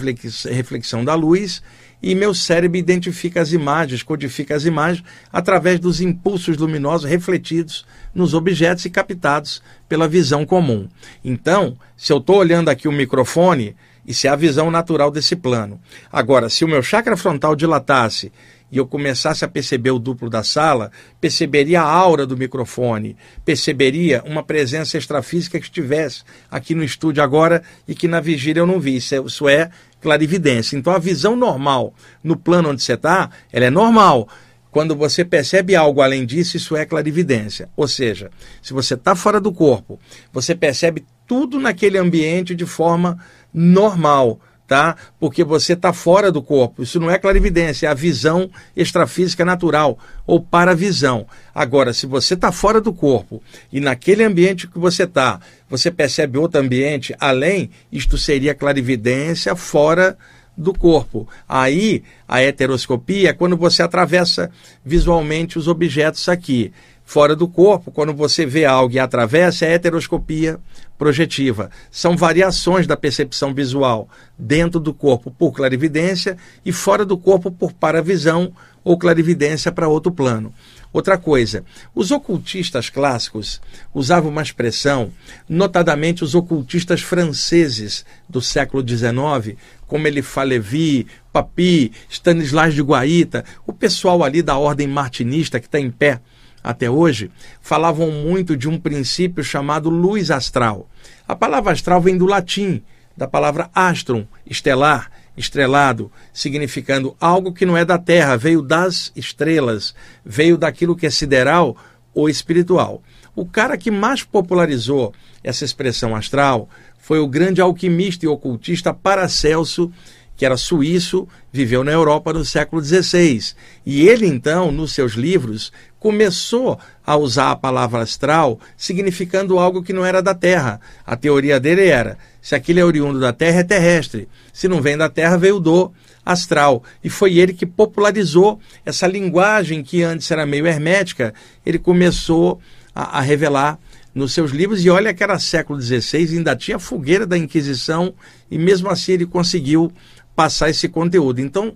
[0.50, 1.62] reflexão da luz
[2.02, 8.32] e meu cérebro identifica as imagens, codifica as imagens através dos impulsos luminosos refletidos nos
[8.32, 10.88] objetos e captados pela visão comum.
[11.22, 15.80] Então, se eu estou olhando aqui o microfone, isso é a visão natural desse plano.
[16.12, 18.30] Agora, se o meu chakra frontal dilatasse
[18.70, 20.90] e eu começasse a perceber o duplo da sala,
[21.20, 27.62] perceberia a aura do microfone, perceberia uma presença extrafísica que estivesse aqui no estúdio agora
[27.86, 28.96] e que na vigília eu não vi.
[28.96, 30.76] Isso é, isso é clarividência.
[30.76, 34.28] Então a visão normal no plano onde você está, ela é normal.
[34.70, 37.68] Quando você percebe algo além disso, isso é clarividência.
[37.76, 38.28] Ou seja,
[38.60, 40.00] se você está fora do corpo,
[40.32, 43.18] você percebe tudo naquele ambiente de forma
[43.54, 44.96] normal tá?
[45.20, 46.82] Porque você está fora do corpo.
[46.82, 51.26] Isso não é clarividência, é a visão extrafísica natural ou paravisão.
[51.54, 56.38] Agora, se você está fora do corpo e naquele ambiente que você está, você percebe
[56.38, 60.16] outro ambiente além, isto seria clarividência fora
[60.56, 61.28] do corpo.
[61.48, 64.50] Aí, a heteroscopia é quando você atravessa
[64.84, 66.72] visualmente os objetos aqui
[67.04, 70.58] fora do corpo, quando você vê algo e atravessa, é heteroscopia
[70.98, 71.70] projetiva.
[71.90, 77.72] São variações da percepção visual dentro do corpo por clarividência e fora do corpo por
[77.72, 80.52] paravisão ou clarividência para outro plano.
[80.92, 83.60] Outra coisa, os ocultistas clássicos
[83.92, 85.10] usavam uma expressão,
[85.48, 94.22] notadamente os ocultistas franceses do século XIX, como Elifalevi, Papi, Stanislas de Guaita, o pessoal
[94.22, 96.20] ali da ordem martinista que está em pé
[96.64, 100.88] até hoje, falavam muito de um princípio chamado luz astral.
[101.28, 102.82] A palavra astral vem do latim,
[103.14, 109.94] da palavra astrum, estelar, estrelado, significando algo que não é da Terra, veio das estrelas,
[110.24, 111.76] veio daquilo que é sideral
[112.14, 113.02] ou espiritual.
[113.36, 119.92] O cara que mais popularizou essa expressão astral foi o grande alquimista e ocultista Paracelso
[120.36, 123.54] que era suíço, viveu na Europa no século XVI.
[123.86, 129.92] E ele, então, nos seus livros, começou a usar a palavra astral significando algo que
[129.92, 130.80] não era da Terra.
[131.06, 134.28] A teoria dele era: se aquilo é oriundo da Terra, é terrestre.
[134.52, 135.92] Se não vem da Terra, veio do
[136.24, 136.82] astral.
[137.02, 141.32] E foi ele que popularizou essa linguagem que antes era meio hermética,
[141.64, 142.60] ele começou
[142.94, 143.78] a, a revelar
[144.14, 148.14] nos seus livros, e olha que era século XVI, ainda tinha fogueira da Inquisição,
[148.48, 149.90] e mesmo assim ele conseguiu
[150.34, 151.40] passar esse conteúdo.
[151.40, 151.74] Então,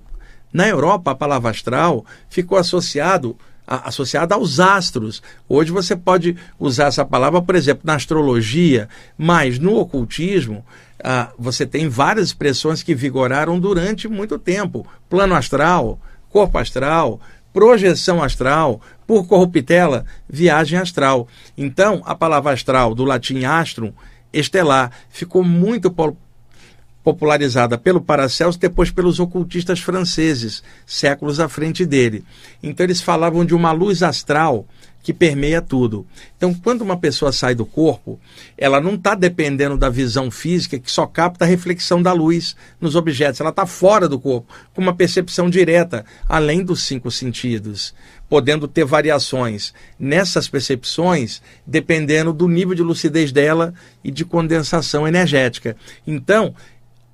[0.52, 3.36] na Europa, a palavra astral ficou associado
[3.68, 5.22] associada aos astros.
[5.46, 10.64] Hoje você pode usar essa palavra, por exemplo, na astrologia, mas no ocultismo
[11.04, 14.86] ah, você tem várias expressões que vigoraram durante muito tempo.
[15.08, 17.20] Plano astral, corpo astral,
[17.52, 21.28] projeção astral, por corruptela, viagem astral.
[21.56, 23.92] Então, a palavra astral, do latim astrum,
[24.32, 25.90] estelar, ficou muito
[27.08, 32.22] popularizada pelo Paracelso, depois pelos ocultistas franceses, séculos à frente dele.
[32.62, 34.66] Então eles falavam de uma luz astral
[35.02, 36.06] que permeia tudo.
[36.36, 38.20] Então, quando uma pessoa sai do corpo,
[38.58, 42.94] ela não está dependendo da visão física que só capta a reflexão da luz nos
[42.94, 43.40] objetos.
[43.40, 47.94] Ela está fora do corpo, com uma percepção direta, além dos cinco sentidos,
[48.28, 53.72] podendo ter variações nessas percepções, dependendo do nível de lucidez dela
[54.04, 55.74] e de condensação energética.
[56.06, 56.54] Então,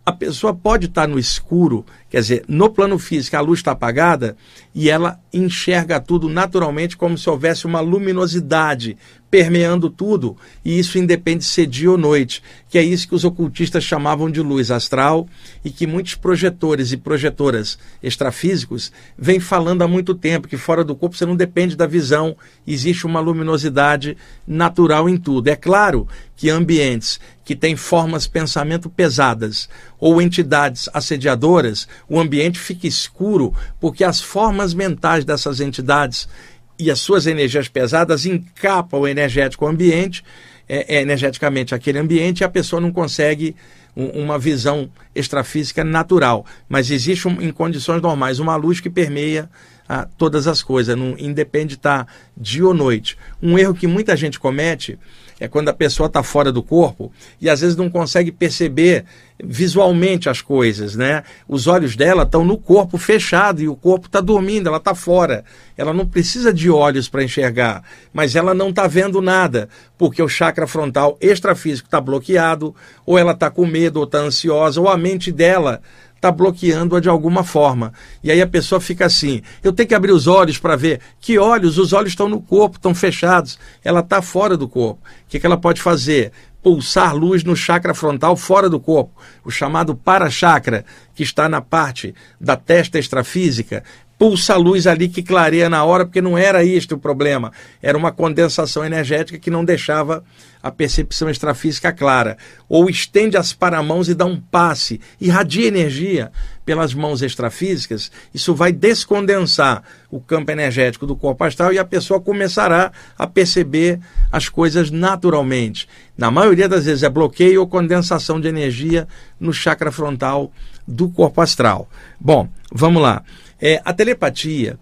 [0.07, 4.37] a pessoa pode estar no escuro, quer dizer, no plano físico a luz está apagada
[4.75, 8.99] e ela enxerga tudo naturalmente como se houvesse uma luminosidade
[9.35, 13.25] permeando tudo, e isso independe de ser dia ou noite, que é isso que os
[13.25, 15.29] ocultistas chamavam de luz astral
[15.65, 20.95] e que muitos projetores e projetoras extrafísicos vêm falando há muito tempo, que fora do
[20.95, 24.17] corpo você não depende da visão, existe uma luminosidade
[24.47, 25.49] natural em tudo.
[25.49, 29.69] É claro que ambientes que têm formas pensamento pesadas
[29.99, 36.29] ou entidades assediadoras, o ambiente fica escuro porque as formas mentais dessas entidades
[36.79, 40.25] e as suas energias pesadas encapam o energético ambiente,
[40.69, 43.55] é, é, energeticamente aquele ambiente, e a pessoa não consegue
[43.97, 46.45] um, uma visão extrafísica natural.
[46.69, 49.49] Mas existe, um, em condições normais, uma luz que permeia
[49.89, 52.07] ah, todas as coisas, não independe de estar
[52.37, 53.17] dia ou noite.
[53.43, 54.99] Um erro que muita gente comete
[55.41, 59.05] é quando a pessoa está fora do corpo e às vezes não consegue perceber
[59.43, 61.25] visualmente as coisas, né?
[61.49, 65.45] Os olhos dela estão no corpo fechado e o corpo está dormindo, ela está fora.
[65.77, 69.69] Ela não precisa de olhos para enxergar, mas ela não está vendo nada,
[69.99, 74.81] porque o chakra frontal extrafísico está bloqueado, ou ela está com medo, ou está ansiosa,
[74.81, 75.83] ou a mente dela
[76.25, 77.93] está bloqueando-a de alguma forma.
[78.23, 81.01] E aí a pessoa fica assim: eu tenho que abrir os olhos para ver.
[81.21, 81.77] Que olhos?
[81.77, 83.59] Os olhos estão no corpo, estão fechados.
[83.85, 85.03] Ela está fora do corpo.
[85.05, 86.33] O que, que ela pode fazer?
[86.63, 89.13] Pulsar luz no chakra frontal fora do corpo,
[89.45, 93.83] o chamado para-chakra, que está na parte da testa extrafísica
[94.19, 97.53] pulsa a luz ali que clareia na hora, porque não era isto o problema.
[97.83, 100.25] Era uma condensação energética que não deixava
[100.65, 102.39] a percepção extrafísica clara.
[102.67, 106.33] Ou estende as paramãos e dá um passe, irradia energia
[106.65, 112.19] pelas mãos extrafísicas, isso vai descondensar o campo energético do corpo astral e a pessoa
[112.19, 114.01] começará a perceber
[114.33, 115.87] as coisas naturalmente.
[116.17, 119.07] Na maioria das vezes é bloqueio ou condensação de energia
[119.39, 120.51] no chakra frontal
[120.89, 121.91] do corpo astral.
[122.19, 123.23] Bom, vamos lá.
[123.61, 124.79] É, a telepatia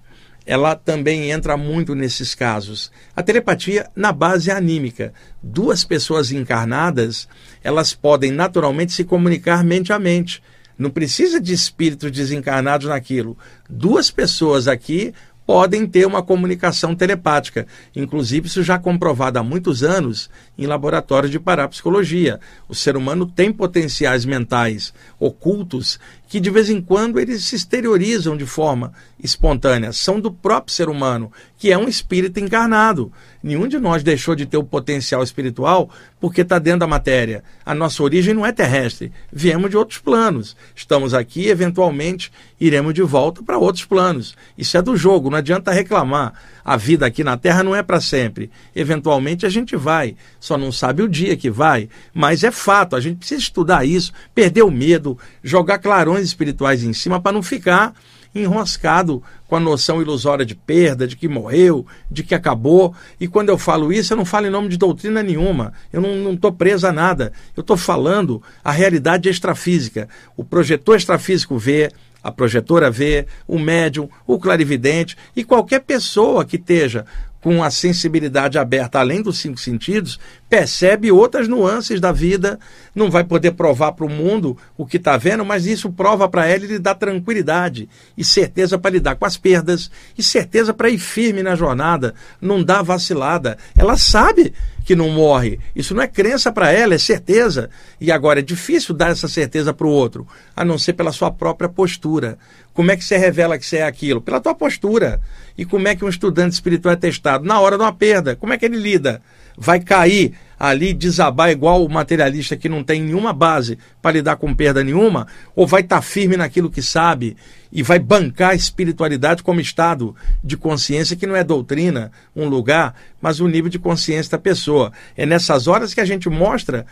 [0.46, 2.90] ela também entra muito nesses casos.
[3.14, 5.12] A telepatia na base anímica.
[5.42, 7.28] Duas pessoas encarnadas,
[7.62, 10.42] elas podem naturalmente se comunicar mente a mente.
[10.76, 13.36] Não precisa de espíritos desencarnados naquilo.
[13.68, 15.14] Duas pessoas aqui
[15.46, 17.66] podem ter uma comunicação telepática.
[17.94, 22.38] Inclusive, isso já comprovado há muitos anos em laboratórios de parapsicologia.
[22.68, 25.98] O ser humano tem potenciais mentais ocultos
[26.32, 30.88] que de vez em quando eles se exteriorizam de forma espontânea, são do próprio ser
[30.88, 33.12] humano, que é um espírito encarnado.
[33.42, 37.44] Nenhum de nós deixou de ter o potencial espiritual porque está dentro da matéria.
[37.66, 40.56] A nossa origem não é terrestre, viemos de outros planos.
[40.74, 44.34] Estamos aqui, eventualmente iremos de volta para outros planos.
[44.56, 46.32] Isso é do jogo, não adianta reclamar.
[46.64, 48.50] A vida aqui na Terra não é para sempre.
[48.74, 53.00] Eventualmente a gente vai, só não sabe o dia que vai, mas é fato, a
[53.00, 57.94] gente precisa estudar isso, perder o medo, jogar clarões espirituais em cima para não ficar
[58.34, 62.92] enroscado com a noção ilusória de perda, de que morreu, de que acabou.
[63.20, 65.72] E quando eu falo isso, eu não falo em nome de doutrina nenhuma.
[65.92, 67.32] Eu não estou preso a nada.
[67.56, 70.08] Eu estou falando a realidade extrafísica.
[70.36, 76.56] O projetor extrafísico vê, a projetora vê, o médium, o clarividente e qualquer pessoa que
[76.56, 77.06] esteja
[77.42, 80.18] com a sensibilidade aberta além dos cinco sentidos,
[80.52, 82.60] percebe outras nuances da vida,
[82.94, 86.46] não vai poder provar para o mundo o que está vendo, mas isso prova para
[86.46, 87.88] ela e lhe dá tranquilidade
[88.18, 92.62] e certeza para lidar com as perdas e certeza para ir firme na jornada, não
[92.62, 93.56] dá vacilada.
[93.74, 94.52] Ela sabe
[94.84, 95.58] que não morre.
[95.74, 97.70] Isso não é crença para ela, é certeza.
[97.98, 101.30] E agora é difícil dar essa certeza para o outro, a não ser pela sua
[101.30, 102.36] própria postura.
[102.74, 104.20] Como é que você revela que você é aquilo?
[104.20, 105.18] Pela tua postura.
[105.56, 107.42] E como é que um estudante espiritual é testado?
[107.42, 108.36] Na hora de uma perda.
[108.36, 109.22] Como é que ele lida?
[109.56, 114.54] Vai cair ali, desabar igual o materialista que não tem nenhuma base para lidar com
[114.54, 115.26] perda nenhuma?
[115.56, 117.36] Ou vai estar tá firme naquilo que sabe
[117.72, 122.94] e vai bancar a espiritualidade como estado de consciência, que não é doutrina, um lugar,
[123.20, 124.92] mas o nível de consciência da pessoa?
[125.16, 126.86] É nessas horas que a gente mostra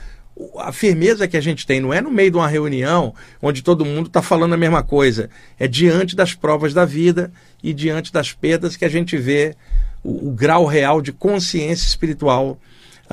[0.58, 3.84] a firmeza que a gente tem não é no meio de uma reunião onde todo
[3.84, 7.30] mundo está falando a mesma coisa, é diante das provas da vida
[7.62, 9.54] e diante das perdas que a gente vê
[10.02, 12.58] o, o grau real de consciência espiritual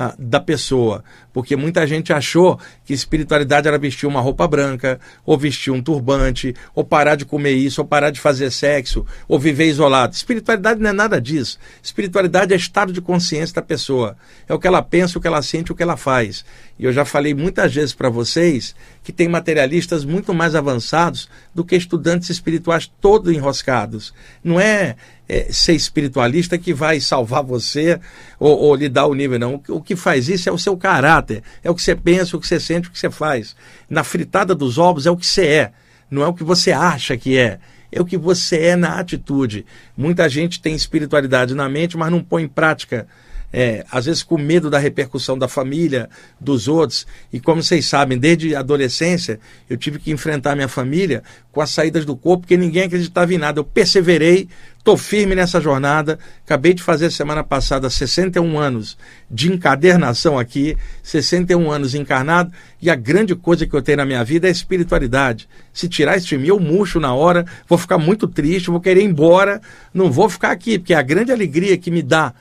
[0.00, 1.02] ah, da pessoa.
[1.32, 6.54] Porque muita gente achou que espiritualidade era vestir uma roupa branca, ou vestir um turbante,
[6.72, 10.14] ou parar de comer isso, ou parar de fazer sexo, ou viver isolado.
[10.14, 11.58] Espiritualidade não é nada disso.
[11.82, 14.16] Espiritualidade é estado de consciência da pessoa.
[14.48, 16.44] É o que ela pensa, o que ela sente, o que ela faz.
[16.78, 21.64] E eu já falei muitas vezes para vocês que tem materialistas muito mais avançados do
[21.64, 24.14] que estudantes espirituais todos enroscados.
[24.44, 24.96] Não é
[25.28, 28.00] é, ser espiritualista que vai salvar você
[28.38, 29.62] ou, ou lhe dar o nível, não.
[29.68, 32.40] O, o, que faz isso é o seu caráter, é o que você pensa, o
[32.40, 33.54] que você sente, o que você faz.
[33.90, 35.72] Na fritada dos ovos é o que você é,
[36.10, 37.58] não é o que você acha que é.
[37.90, 39.64] É o que você é na atitude.
[39.96, 43.06] Muita gente tem espiritualidade na mente, mas não põe em prática
[43.52, 46.08] é, às vezes com medo da repercussão da família,
[46.40, 47.06] dos outros.
[47.32, 51.70] E como vocês sabem, desde a adolescência, eu tive que enfrentar minha família com as
[51.70, 53.58] saídas do corpo, porque ninguém acreditava em nada.
[53.58, 56.18] Eu perseverei, estou firme nessa jornada.
[56.44, 58.98] Acabei de fazer semana passada 61 anos
[59.30, 64.22] de encadernação aqui, 61 anos encarnado, e a grande coisa que eu tenho na minha
[64.22, 65.48] vida é a espiritualidade.
[65.72, 69.04] Se tirar de mim, eu murcho na hora, vou ficar muito triste, vou querer ir
[69.04, 69.60] embora,
[69.92, 72.34] não vou ficar aqui, porque a grande alegria que me dá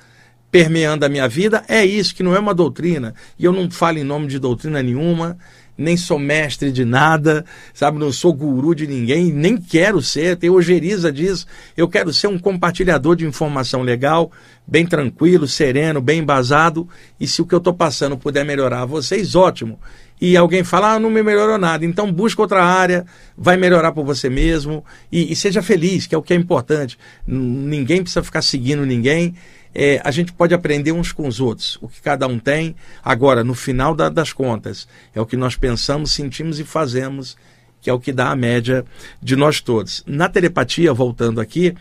[0.51, 3.13] permeando a minha vida é isso, que não é uma doutrina.
[3.37, 5.37] E eu não falo em nome de doutrina nenhuma,
[5.77, 7.99] nem sou mestre de nada, sabe?
[7.99, 11.45] Não sou guru de ninguém, nem quero ser, tenho ojeriza disso.
[11.75, 14.31] Eu quero ser um compartilhador de informação legal,
[14.65, 16.87] bem tranquilo, sereno, bem embasado.
[17.19, 19.79] E se o que eu estou passando puder melhorar vocês, ótimo.
[20.19, 21.85] E alguém fala, ah, não me melhorou nada.
[21.85, 23.05] Então busca outra área,
[23.37, 26.97] vai melhorar por você mesmo e, e seja feliz, que é o que é importante.
[27.27, 29.35] Ninguém precisa ficar seguindo ninguém
[29.74, 32.76] é, a gente pode aprender uns com os outros, o que cada um tem.
[33.03, 37.38] Agora, no final da, das contas, é o que nós pensamos, sentimos e fazemos,
[37.82, 38.86] que é o que dá a média
[39.22, 40.03] de nós todos.
[40.07, 41.76] Na telepatia, voltando aqui,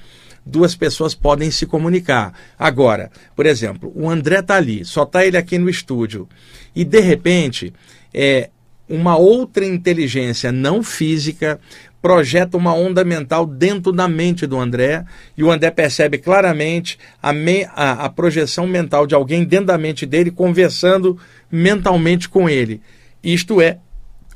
[0.44, 2.32] duas pessoas podem se comunicar.
[2.58, 6.28] Agora, por exemplo, o André está ali, só está ele aqui no estúdio,
[6.74, 7.72] e de repente,
[8.14, 8.50] é,
[8.88, 11.58] uma outra inteligência não física
[12.00, 15.04] projeta uma onda mental dentro da mente do André
[15.36, 19.78] e o André percebe claramente a, me, a, a projeção mental de alguém dentro da
[19.78, 21.18] mente dele conversando
[21.50, 22.80] mentalmente com ele.
[23.22, 23.78] Isto é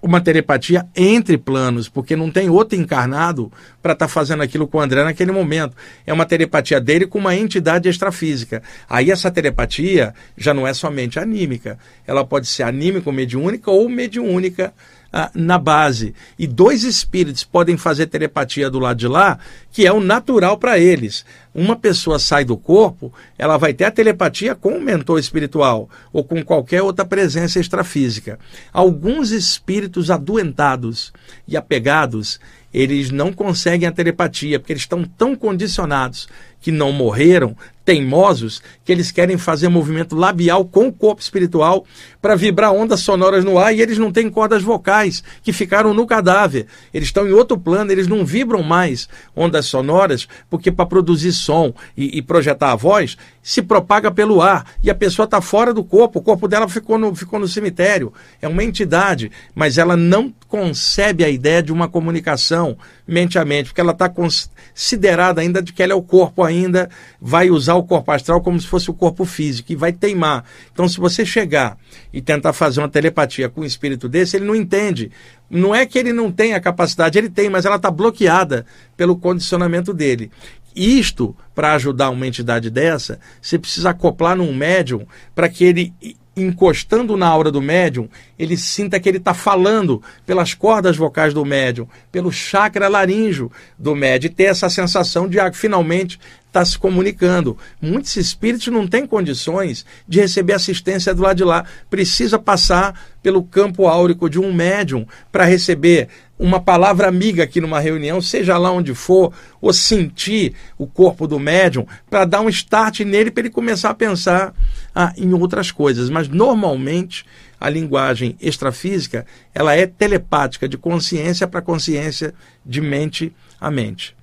[0.03, 3.53] uma telepatia entre planos, porque não tem outro encarnado
[3.83, 5.77] para estar tá fazendo aquilo com o André naquele momento.
[6.07, 8.63] É uma telepatia dele com uma entidade extrafísica.
[8.89, 14.73] Aí essa telepatia já não é somente anímica, ela pode ser anímico-mediúnica ou mediúnica
[15.13, 16.15] ah, na base.
[16.39, 19.39] E dois espíritos podem fazer telepatia do lado de lá,
[19.73, 21.25] que é o natural para eles.
[21.55, 26.23] Uma pessoa sai do corpo, ela vai ter a telepatia com o mentor espiritual ou
[26.23, 28.39] com qualquer outra presença extrafísica.
[28.73, 31.13] Alguns espíritos adoentados
[31.47, 32.39] e apegados,
[32.73, 36.29] eles não conseguem a telepatia, porque eles estão tão condicionados
[36.61, 41.85] que não morreram, teimosos, que eles querem fazer movimento labial com o corpo espiritual
[42.21, 46.07] para vibrar ondas sonoras no ar e eles não têm cordas vocais que ficaram no
[46.07, 46.67] cadáver.
[46.93, 51.73] Eles estão em outro plano, eles não vibram mais ondas sonoras, porque para produzir som
[51.97, 55.83] e, e, projetar a voz, se propaga pelo ar e a pessoa está fora do
[55.83, 58.13] corpo, o corpo dela ficou no, ficou no cemitério.
[58.41, 62.60] É uma entidade, mas ela não concebe a ideia de uma comunicação
[63.07, 66.89] mente a mente, porque ela está considerada ainda de que ela é o corpo ainda,
[67.21, 70.45] vai usar o corpo astral como se fosse o corpo físico e vai teimar.
[70.73, 71.77] Então, se você chegar
[72.13, 75.11] e tentar fazer uma telepatia com um espírito desse, ele não entende.
[75.49, 78.65] Não é que ele não tenha a capacidade, ele tem, mas ela está bloqueada
[78.97, 80.31] pelo condicionamento dele.
[80.75, 85.05] Isto, para ajudar uma entidade dessa, você precisa acoplar num médium
[85.35, 85.93] para que ele
[86.41, 91.45] encostando na aura do médium, ele sinta que ele está falando pelas cordas vocais do
[91.45, 96.19] médium, pelo chakra laríngeo do médium, e ter essa sensação de ah, finalmente
[96.51, 97.57] está se comunicando.
[97.81, 101.65] Muitos espíritos não têm condições de receber assistência do lado de lá.
[101.89, 106.09] Precisa passar pelo campo áurico de um médium para receber
[106.41, 109.31] uma palavra amiga aqui numa reunião, seja lá onde for,
[109.61, 113.95] ou sentir o corpo do médium para dar um start nele para ele começar a
[113.95, 114.55] pensar
[114.95, 116.09] ah, em outras coisas.
[116.09, 117.27] Mas normalmente
[117.61, 122.33] a linguagem extrafísica ela é telepática, de consciência para consciência,
[122.65, 124.17] de mente a mente.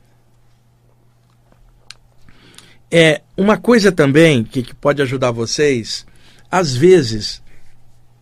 [2.90, 6.04] É uma coisa também que, que pode ajudar vocês,
[6.50, 7.44] às vezes,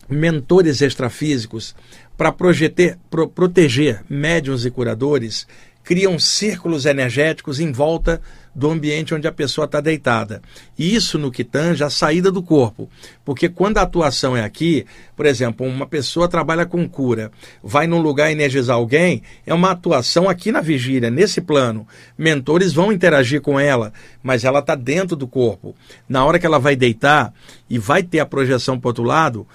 [0.09, 1.75] mentores extrafísicos,
[2.18, 5.47] para pro, proteger médiums e curadores,
[5.86, 8.20] criam círculos energéticos em volta
[8.55, 10.41] do ambiente onde a pessoa está deitada.
[10.80, 12.89] E isso no que tange a saída do corpo.
[13.24, 14.86] Porque quando a atuação é aqui,
[15.16, 20.28] por exemplo, uma pessoa trabalha com cura, vai num lugar energizar alguém, é uma atuação
[20.28, 21.86] aqui na vigília, nesse plano.
[22.18, 23.93] Mentores vão interagir com ela,
[24.24, 25.76] mas ela está dentro do corpo.
[26.09, 27.32] Na hora que ela vai deitar
[27.70, 29.45] e vai ter a projeção para outro lado,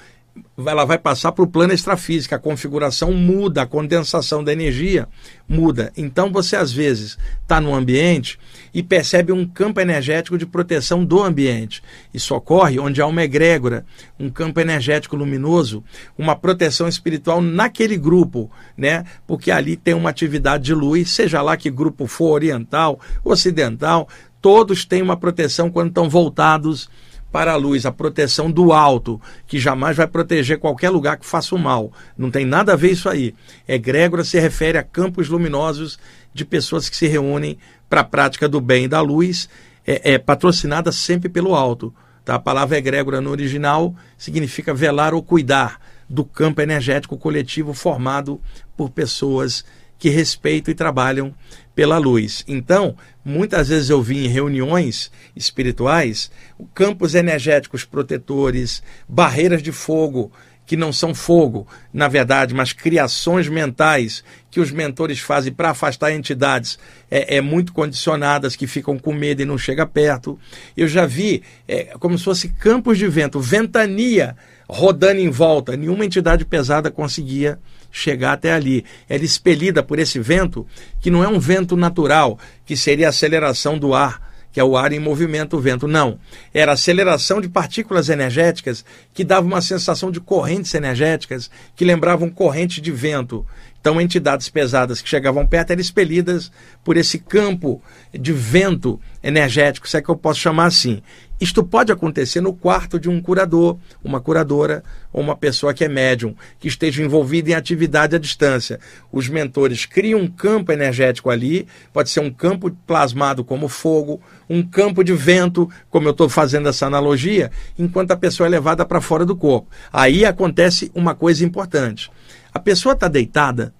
[0.66, 5.09] ela vai passar para o plano extrafísico, a configuração muda, a condensação da energia
[5.49, 5.93] muda.
[5.97, 8.38] Então você às vezes está no ambiente
[8.72, 11.82] e percebe um campo energético de proteção do ambiente.
[12.12, 13.84] Isso ocorre onde há uma egrégora,
[14.18, 15.82] um campo energético luminoso,
[16.16, 19.05] uma proteção espiritual naquele grupo, né?
[19.26, 24.09] Porque ali tem uma atividade de luz, seja lá que grupo for, oriental, ocidental,
[24.41, 26.88] todos têm uma proteção quando estão voltados
[27.31, 31.55] para a luz, a proteção do alto, que jamais vai proteger qualquer lugar que faça
[31.55, 31.93] o mal.
[32.16, 33.35] Não tem nada a ver isso aí.
[33.66, 35.99] Egrégora se refere a campos luminosos
[36.35, 37.59] de pessoas que se reúnem
[37.89, 39.49] para a prática do bem e da luz,
[39.87, 41.93] é, é patrocinada sempre pelo alto.
[42.24, 42.35] Tá?
[42.35, 48.41] A palavra egrégora no original significa velar ou cuidar do campo energético coletivo formado
[48.76, 49.64] por pessoas
[49.99, 51.35] que respeitam e trabalham
[51.81, 52.45] pela luz.
[52.47, 56.31] Então, muitas vezes eu vi em reuniões espirituais
[56.74, 60.31] campos energéticos protetores, barreiras de fogo,
[60.66, 66.12] que não são fogo, na verdade, mas criações mentais que os mentores fazem para afastar
[66.12, 66.78] entidades
[67.11, 70.39] é, é, muito condicionadas, que ficam com medo e não chega perto.
[70.76, 74.37] Eu já vi é, como se fosse campos de vento, ventania
[74.71, 75.77] rodando em volta.
[75.77, 77.59] Nenhuma entidade pesada conseguia
[77.91, 78.85] chegar até ali.
[79.09, 80.66] Ela é expelida por esse vento,
[81.01, 84.77] que não é um vento natural, que seria a aceleração do ar, que é o
[84.77, 85.89] ar em movimento, o vento.
[85.89, 86.18] Não.
[86.55, 92.31] Era a aceleração de partículas energéticas que dava uma sensação de correntes energéticas que lembravam
[92.31, 93.45] correntes de vento.
[93.81, 96.53] Então, entidades pesadas que chegavam perto eram expelidas
[96.85, 101.03] por esse campo de vento energético, se é que eu posso chamar assim.
[101.41, 105.89] Isto pode acontecer no quarto de um curador, uma curadora ou uma pessoa que é
[105.89, 108.78] médium, que esteja envolvida em atividade à distância.
[109.11, 114.20] Os mentores criam um campo energético ali, pode ser um campo plasmado como fogo,
[114.51, 118.85] um campo de vento, como eu estou fazendo essa analogia, enquanto a pessoa é levada
[118.85, 119.68] para fora do corpo.
[119.91, 122.11] Aí acontece uma coisa importante.
[122.53, 123.73] A pessoa está deitada,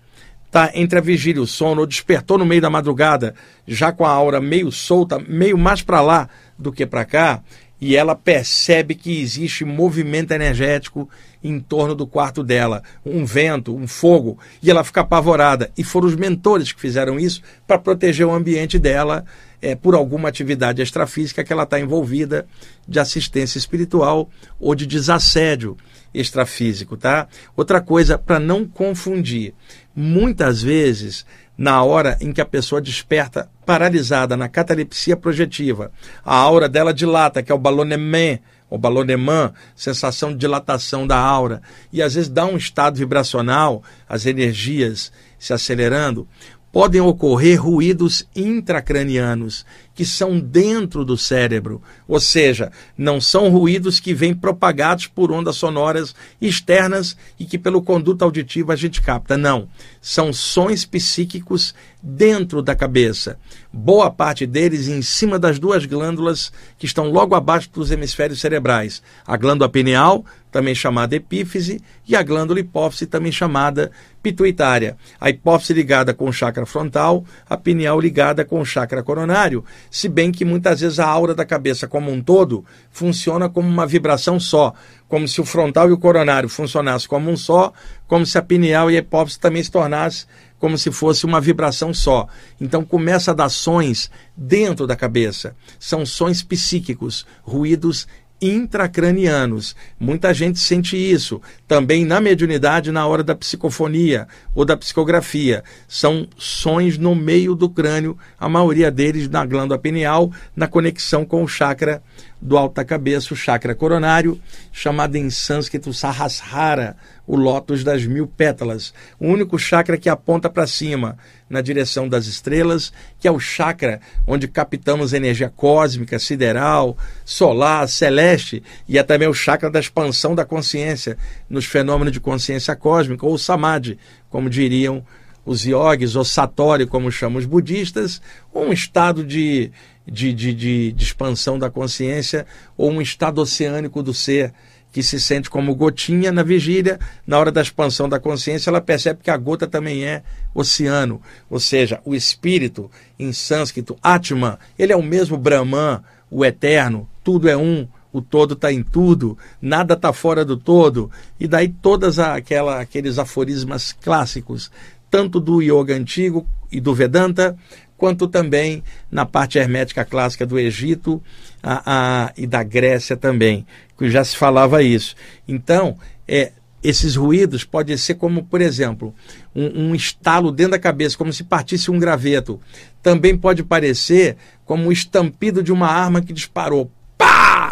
[0.47, 3.35] está entre a vigília e o sono, ou despertou no meio da madrugada,
[3.67, 7.43] já com a aura meio solta, meio mais para lá do que para cá,
[7.81, 11.09] e ela percebe que existe movimento energético
[11.43, 15.71] em torno do quarto dela, um vento, um fogo, e ela fica apavorada.
[15.79, 19.25] E foram os mentores que fizeram isso para proteger o ambiente dela
[19.63, 22.47] é, por alguma atividade extrafísica que ela está envolvida
[22.87, 25.77] de assistência espiritual ou de desassédio
[26.13, 27.29] extrafísico, tá?
[27.57, 29.55] Outra coisa para não confunir,
[29.95, 31.25] muitas vezes
[31.57, 35.93] na hora em que a pessoa desperta paralisada na catalepsia projetiva,
[36.25, 38.39] a aura dela dilata, que é o balonement,
[38.71, 41.61] o balonemã, sensação de dilatação da aura,
[41.93, 46.27] e às vezes dá um estado vibracional, as energias se acelerando,
[46.73, 49.67] podem ocorrer ruídos intracranianos
[50.01, 55.57] que são dentro do cérebro, ou seja, não são ruídos que vêm propagados por ondas
[55.57, 59.37] sonoras externas e que pelo conduto auditivo a gente capta.
[59.37, 59.69] Não,
[60.01, 63.39] são sons psíquicos dentro da cabeça.
[63.73, 69.01] Boa parte deles em cima das duas glândulas que estão logo abaixo dos hemisférios cerebrais:
[69.25, 74.97] a glândula pineal, também chamada epífise, e a glândula hipófise, também chamada pituitária.
[75.21, 80.09] A hipófise ligada com o chakra frontal, a pineal ligada com o chakra coronário se
[80.09, 84.41] bem que muitas vezes a aura da cabeça como um todo funciona como uma vibração
[84.41, 84.75] só,
[85.09, 87.73] como se o frontal e o coronário funcionassem como um só,
[88.09, 90.27] como se a pineal e a hipófise também se tornassem
[90.61, 92.29] como se fosse uma vibração só.
[92.61, 95.57] Então começa a dar sons dentro da cabeça.
[95.81, 98.07] São sons psíquicos, ruídos
[98.41, 99.77] intracranianos.
[99.99, 101.41] Muita gente sente isso.
[101.69, 105.63] Também na mediunidade, na hora da psicofonia ou da psicografia.
[105.87, 111.43] São sons no meio do crânio, a maioria deles na glândula pineal, na conexão com
[111.43, 112.03] o chakra
[112.41, 114.41] do alta cabeça, o chakra coronário,
[114.73, 116.97] chamado em sânscrito Sahasrara,
[117.31, 121.17] o lótus das mil pétalas, o único chakra que aponta para cima,
[121.49, 128.65] na direção das estrelas, que é o chakra onde captamos energia cósmica, sideral, solar, celeste,
[128.89, 131.17] e é também o chakra da expansão da consciência
[131.49, 133.97] nos fenômenos de consciência cósmica, ou samadhi,
[134.29, 135.05] como diriam
[135.47, 138.21] os yogis, ou satori, como chamam os budistas,
[138.53, 139.71] um estado de
[140.05, 142.45] de, de, de, de expansão da consciência
[142.77, 144.53] ou um estado oceânico do ser
[144.93, 149.21] que se sente como gotinha na vigília, na hora da expansão da consciência, ela percebe
[149.23, 150.23] que a gota também é
[150.55, 151.21] oceano.
[151.49, 157.49] Ou seja, o espírito, em sânscrito, Atman, ele é o mesmo Brahman, o eterno, tudo
[157.49, 161.11] é um, o todo está em tudo, nada está fora do todo.
[161.39, 164.71] E daí todas aquela, aqueles aforismas clássicos,
[165.11, 167.57] tanto do yoga antigo e do Vedanta,
[168.01, 171.23] quanto também na parte hermética clássica do Egito
[171.63, 173.67] a, a, e da Grécia também,
[173.99, 175.15] que já se falava isso.
[175.47, 179.15] Então, é, esses ruídos podem ser como, por exemplo,
[179.55, 182.59] um, um, estalo dentro da cabeça, como se partisse um graveto.
[183.03, 186.91] Também pode parecer como o estampido de uma arma que disparou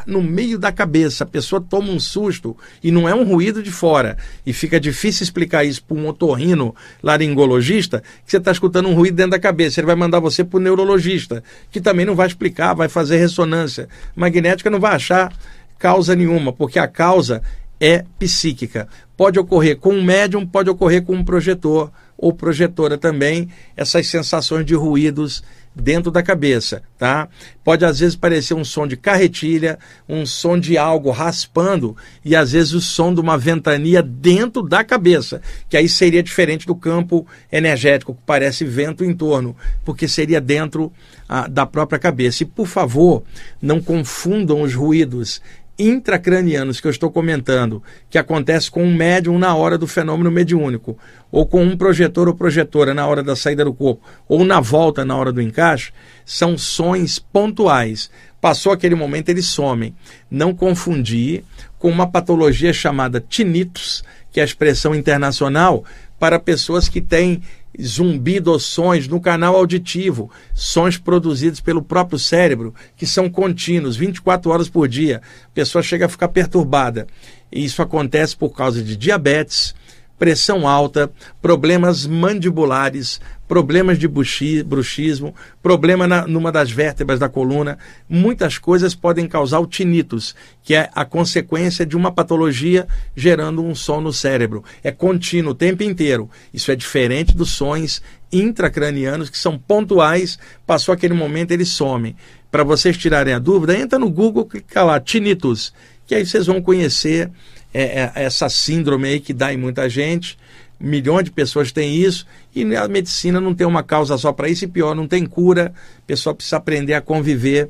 [0.07, 1.25] no meio da cabeça.
[1.25, 4.17] A pessoa toma um susto e não é um ruído de fora.
[4.45, 9.15] E fica difícil explicar isso para um otorrino laringologista, que você está escutando um ruído
[9.15, 9.81] dentro da cabeça.
[9.81, 13.89] Ele vai mandar você para o neurologista, que também não vai explicar, vai fazer ressonância
[14.17, 15.33] magnética, não vai achar
[15.79, 17.43] causa nenhuma, porque a causa
[17.81, 18.89] é psíquica.
[19.17, 24.67] Pode ocorrer com um médium, pode ocorrer com um projetor ou projetora também, essas sensações
[24.67, 25.43] de ruídos
[25.81, 27.29] dentro da cabeça, tá?
[27.63, 32.53] Pode às vezes parecer um som de carretilha, um som de algo raspando e às
[32.53, 37.27] vezes o som de uma ventania dentro da cabeça, que aí seria diferente do campo
[37.51, 40.93] energético, que parece vento em torno, porque seria dentro
[41.29, 42.43] ah, da própria cabeça.
[42.43, 43.23] E por favor,
[43.63, 45.41] não confundam os ruídos
[45.79, 50.99] intracranianos que eu estou comentando, que acontece com um médium na hora do fenômeno mediúnico,
[51.31, 55.05] ou com um projetor ou projetora na hora da saída do corpo, ou na volta
[55.05, 55.93] na hora do encaixe,
[56.25, 58.11] são sons pontuais.
[58.41, 59.95] Passou aquele momento, eles somem.
[60.31, 61.45] Não confundir
[61.79, 64.03] com uma patologia chamada tinnitus,
[64.33, 65.85] que é a expressão internacional
[66.19, 67.43] para pessoas que têm
[67.81, 74.69] zumbido sons no canal auditivo, sons produzidos pelo próprio cérebro, que são contínuos, 24 horas
[74.69, 75.21] por dia.
[75.47, 77.07] A pessoa chega a ficar perturbada.
[77.51, 79.75] E isso acontece por causa de diabetes,
[80.19, 81.11] pressão alta,
[81.41, 87.79] problemas mandibulares, problemas de bruxismo, problema na, numa das vértebras da coluna.
[88.09, 93.75] Muitas coisas podem causar o tinnitus, que é a consequência de uma patologia gerando um
[93.75, 94.65] som no cérebro.
[94.83, 96.29] É contínuo o tempo inteiro.
[96.53, 102.15] Isso é diferente dos sons intracranianos que são pontuais, passou aquele momento eles somem.
[102.51, 105.73] Para vocês tirarem a dúvida, entra no Google, clica lá, tinnitus,
[106.07, 107.31] que aí vocês vão conhecer
[107.73, 110.39] é, é, essa síndrome aí que dá em muita gente.
[110.81, 114.65] Milhões de pessoas têm isso e a medicina não tem uma causa só para isso
[114.65, 115.73] e pior, não tem cura.
[115.99, 117.69] A pessoa precisa aprender a conviver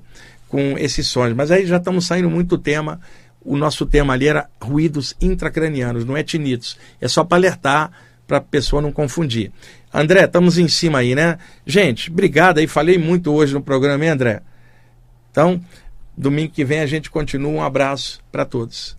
[0.48, 1.32] com esses sons.
[1.34, 3.00] Mas aí já estamos saindo muito do tema.
[3.42, 6.76] O nosso tema ali era ruídos intracranianos, não é tinitos.
[7.00, 7.90] É só para alertar
[8.26, 9.50] para a pessoa não confundir.
[9.92, 11.38] André, estamos em cima aí, né?
[11.64, 12.66] Gente, obrigado aí.
[12.66, 14.42] Falei muito hoje no programa, hein, André?
[15.30, 15.58] Então,
[16.14, 17.50] domingo que vem a gente continua.
[17.50, 18.97] Um abraço para todos.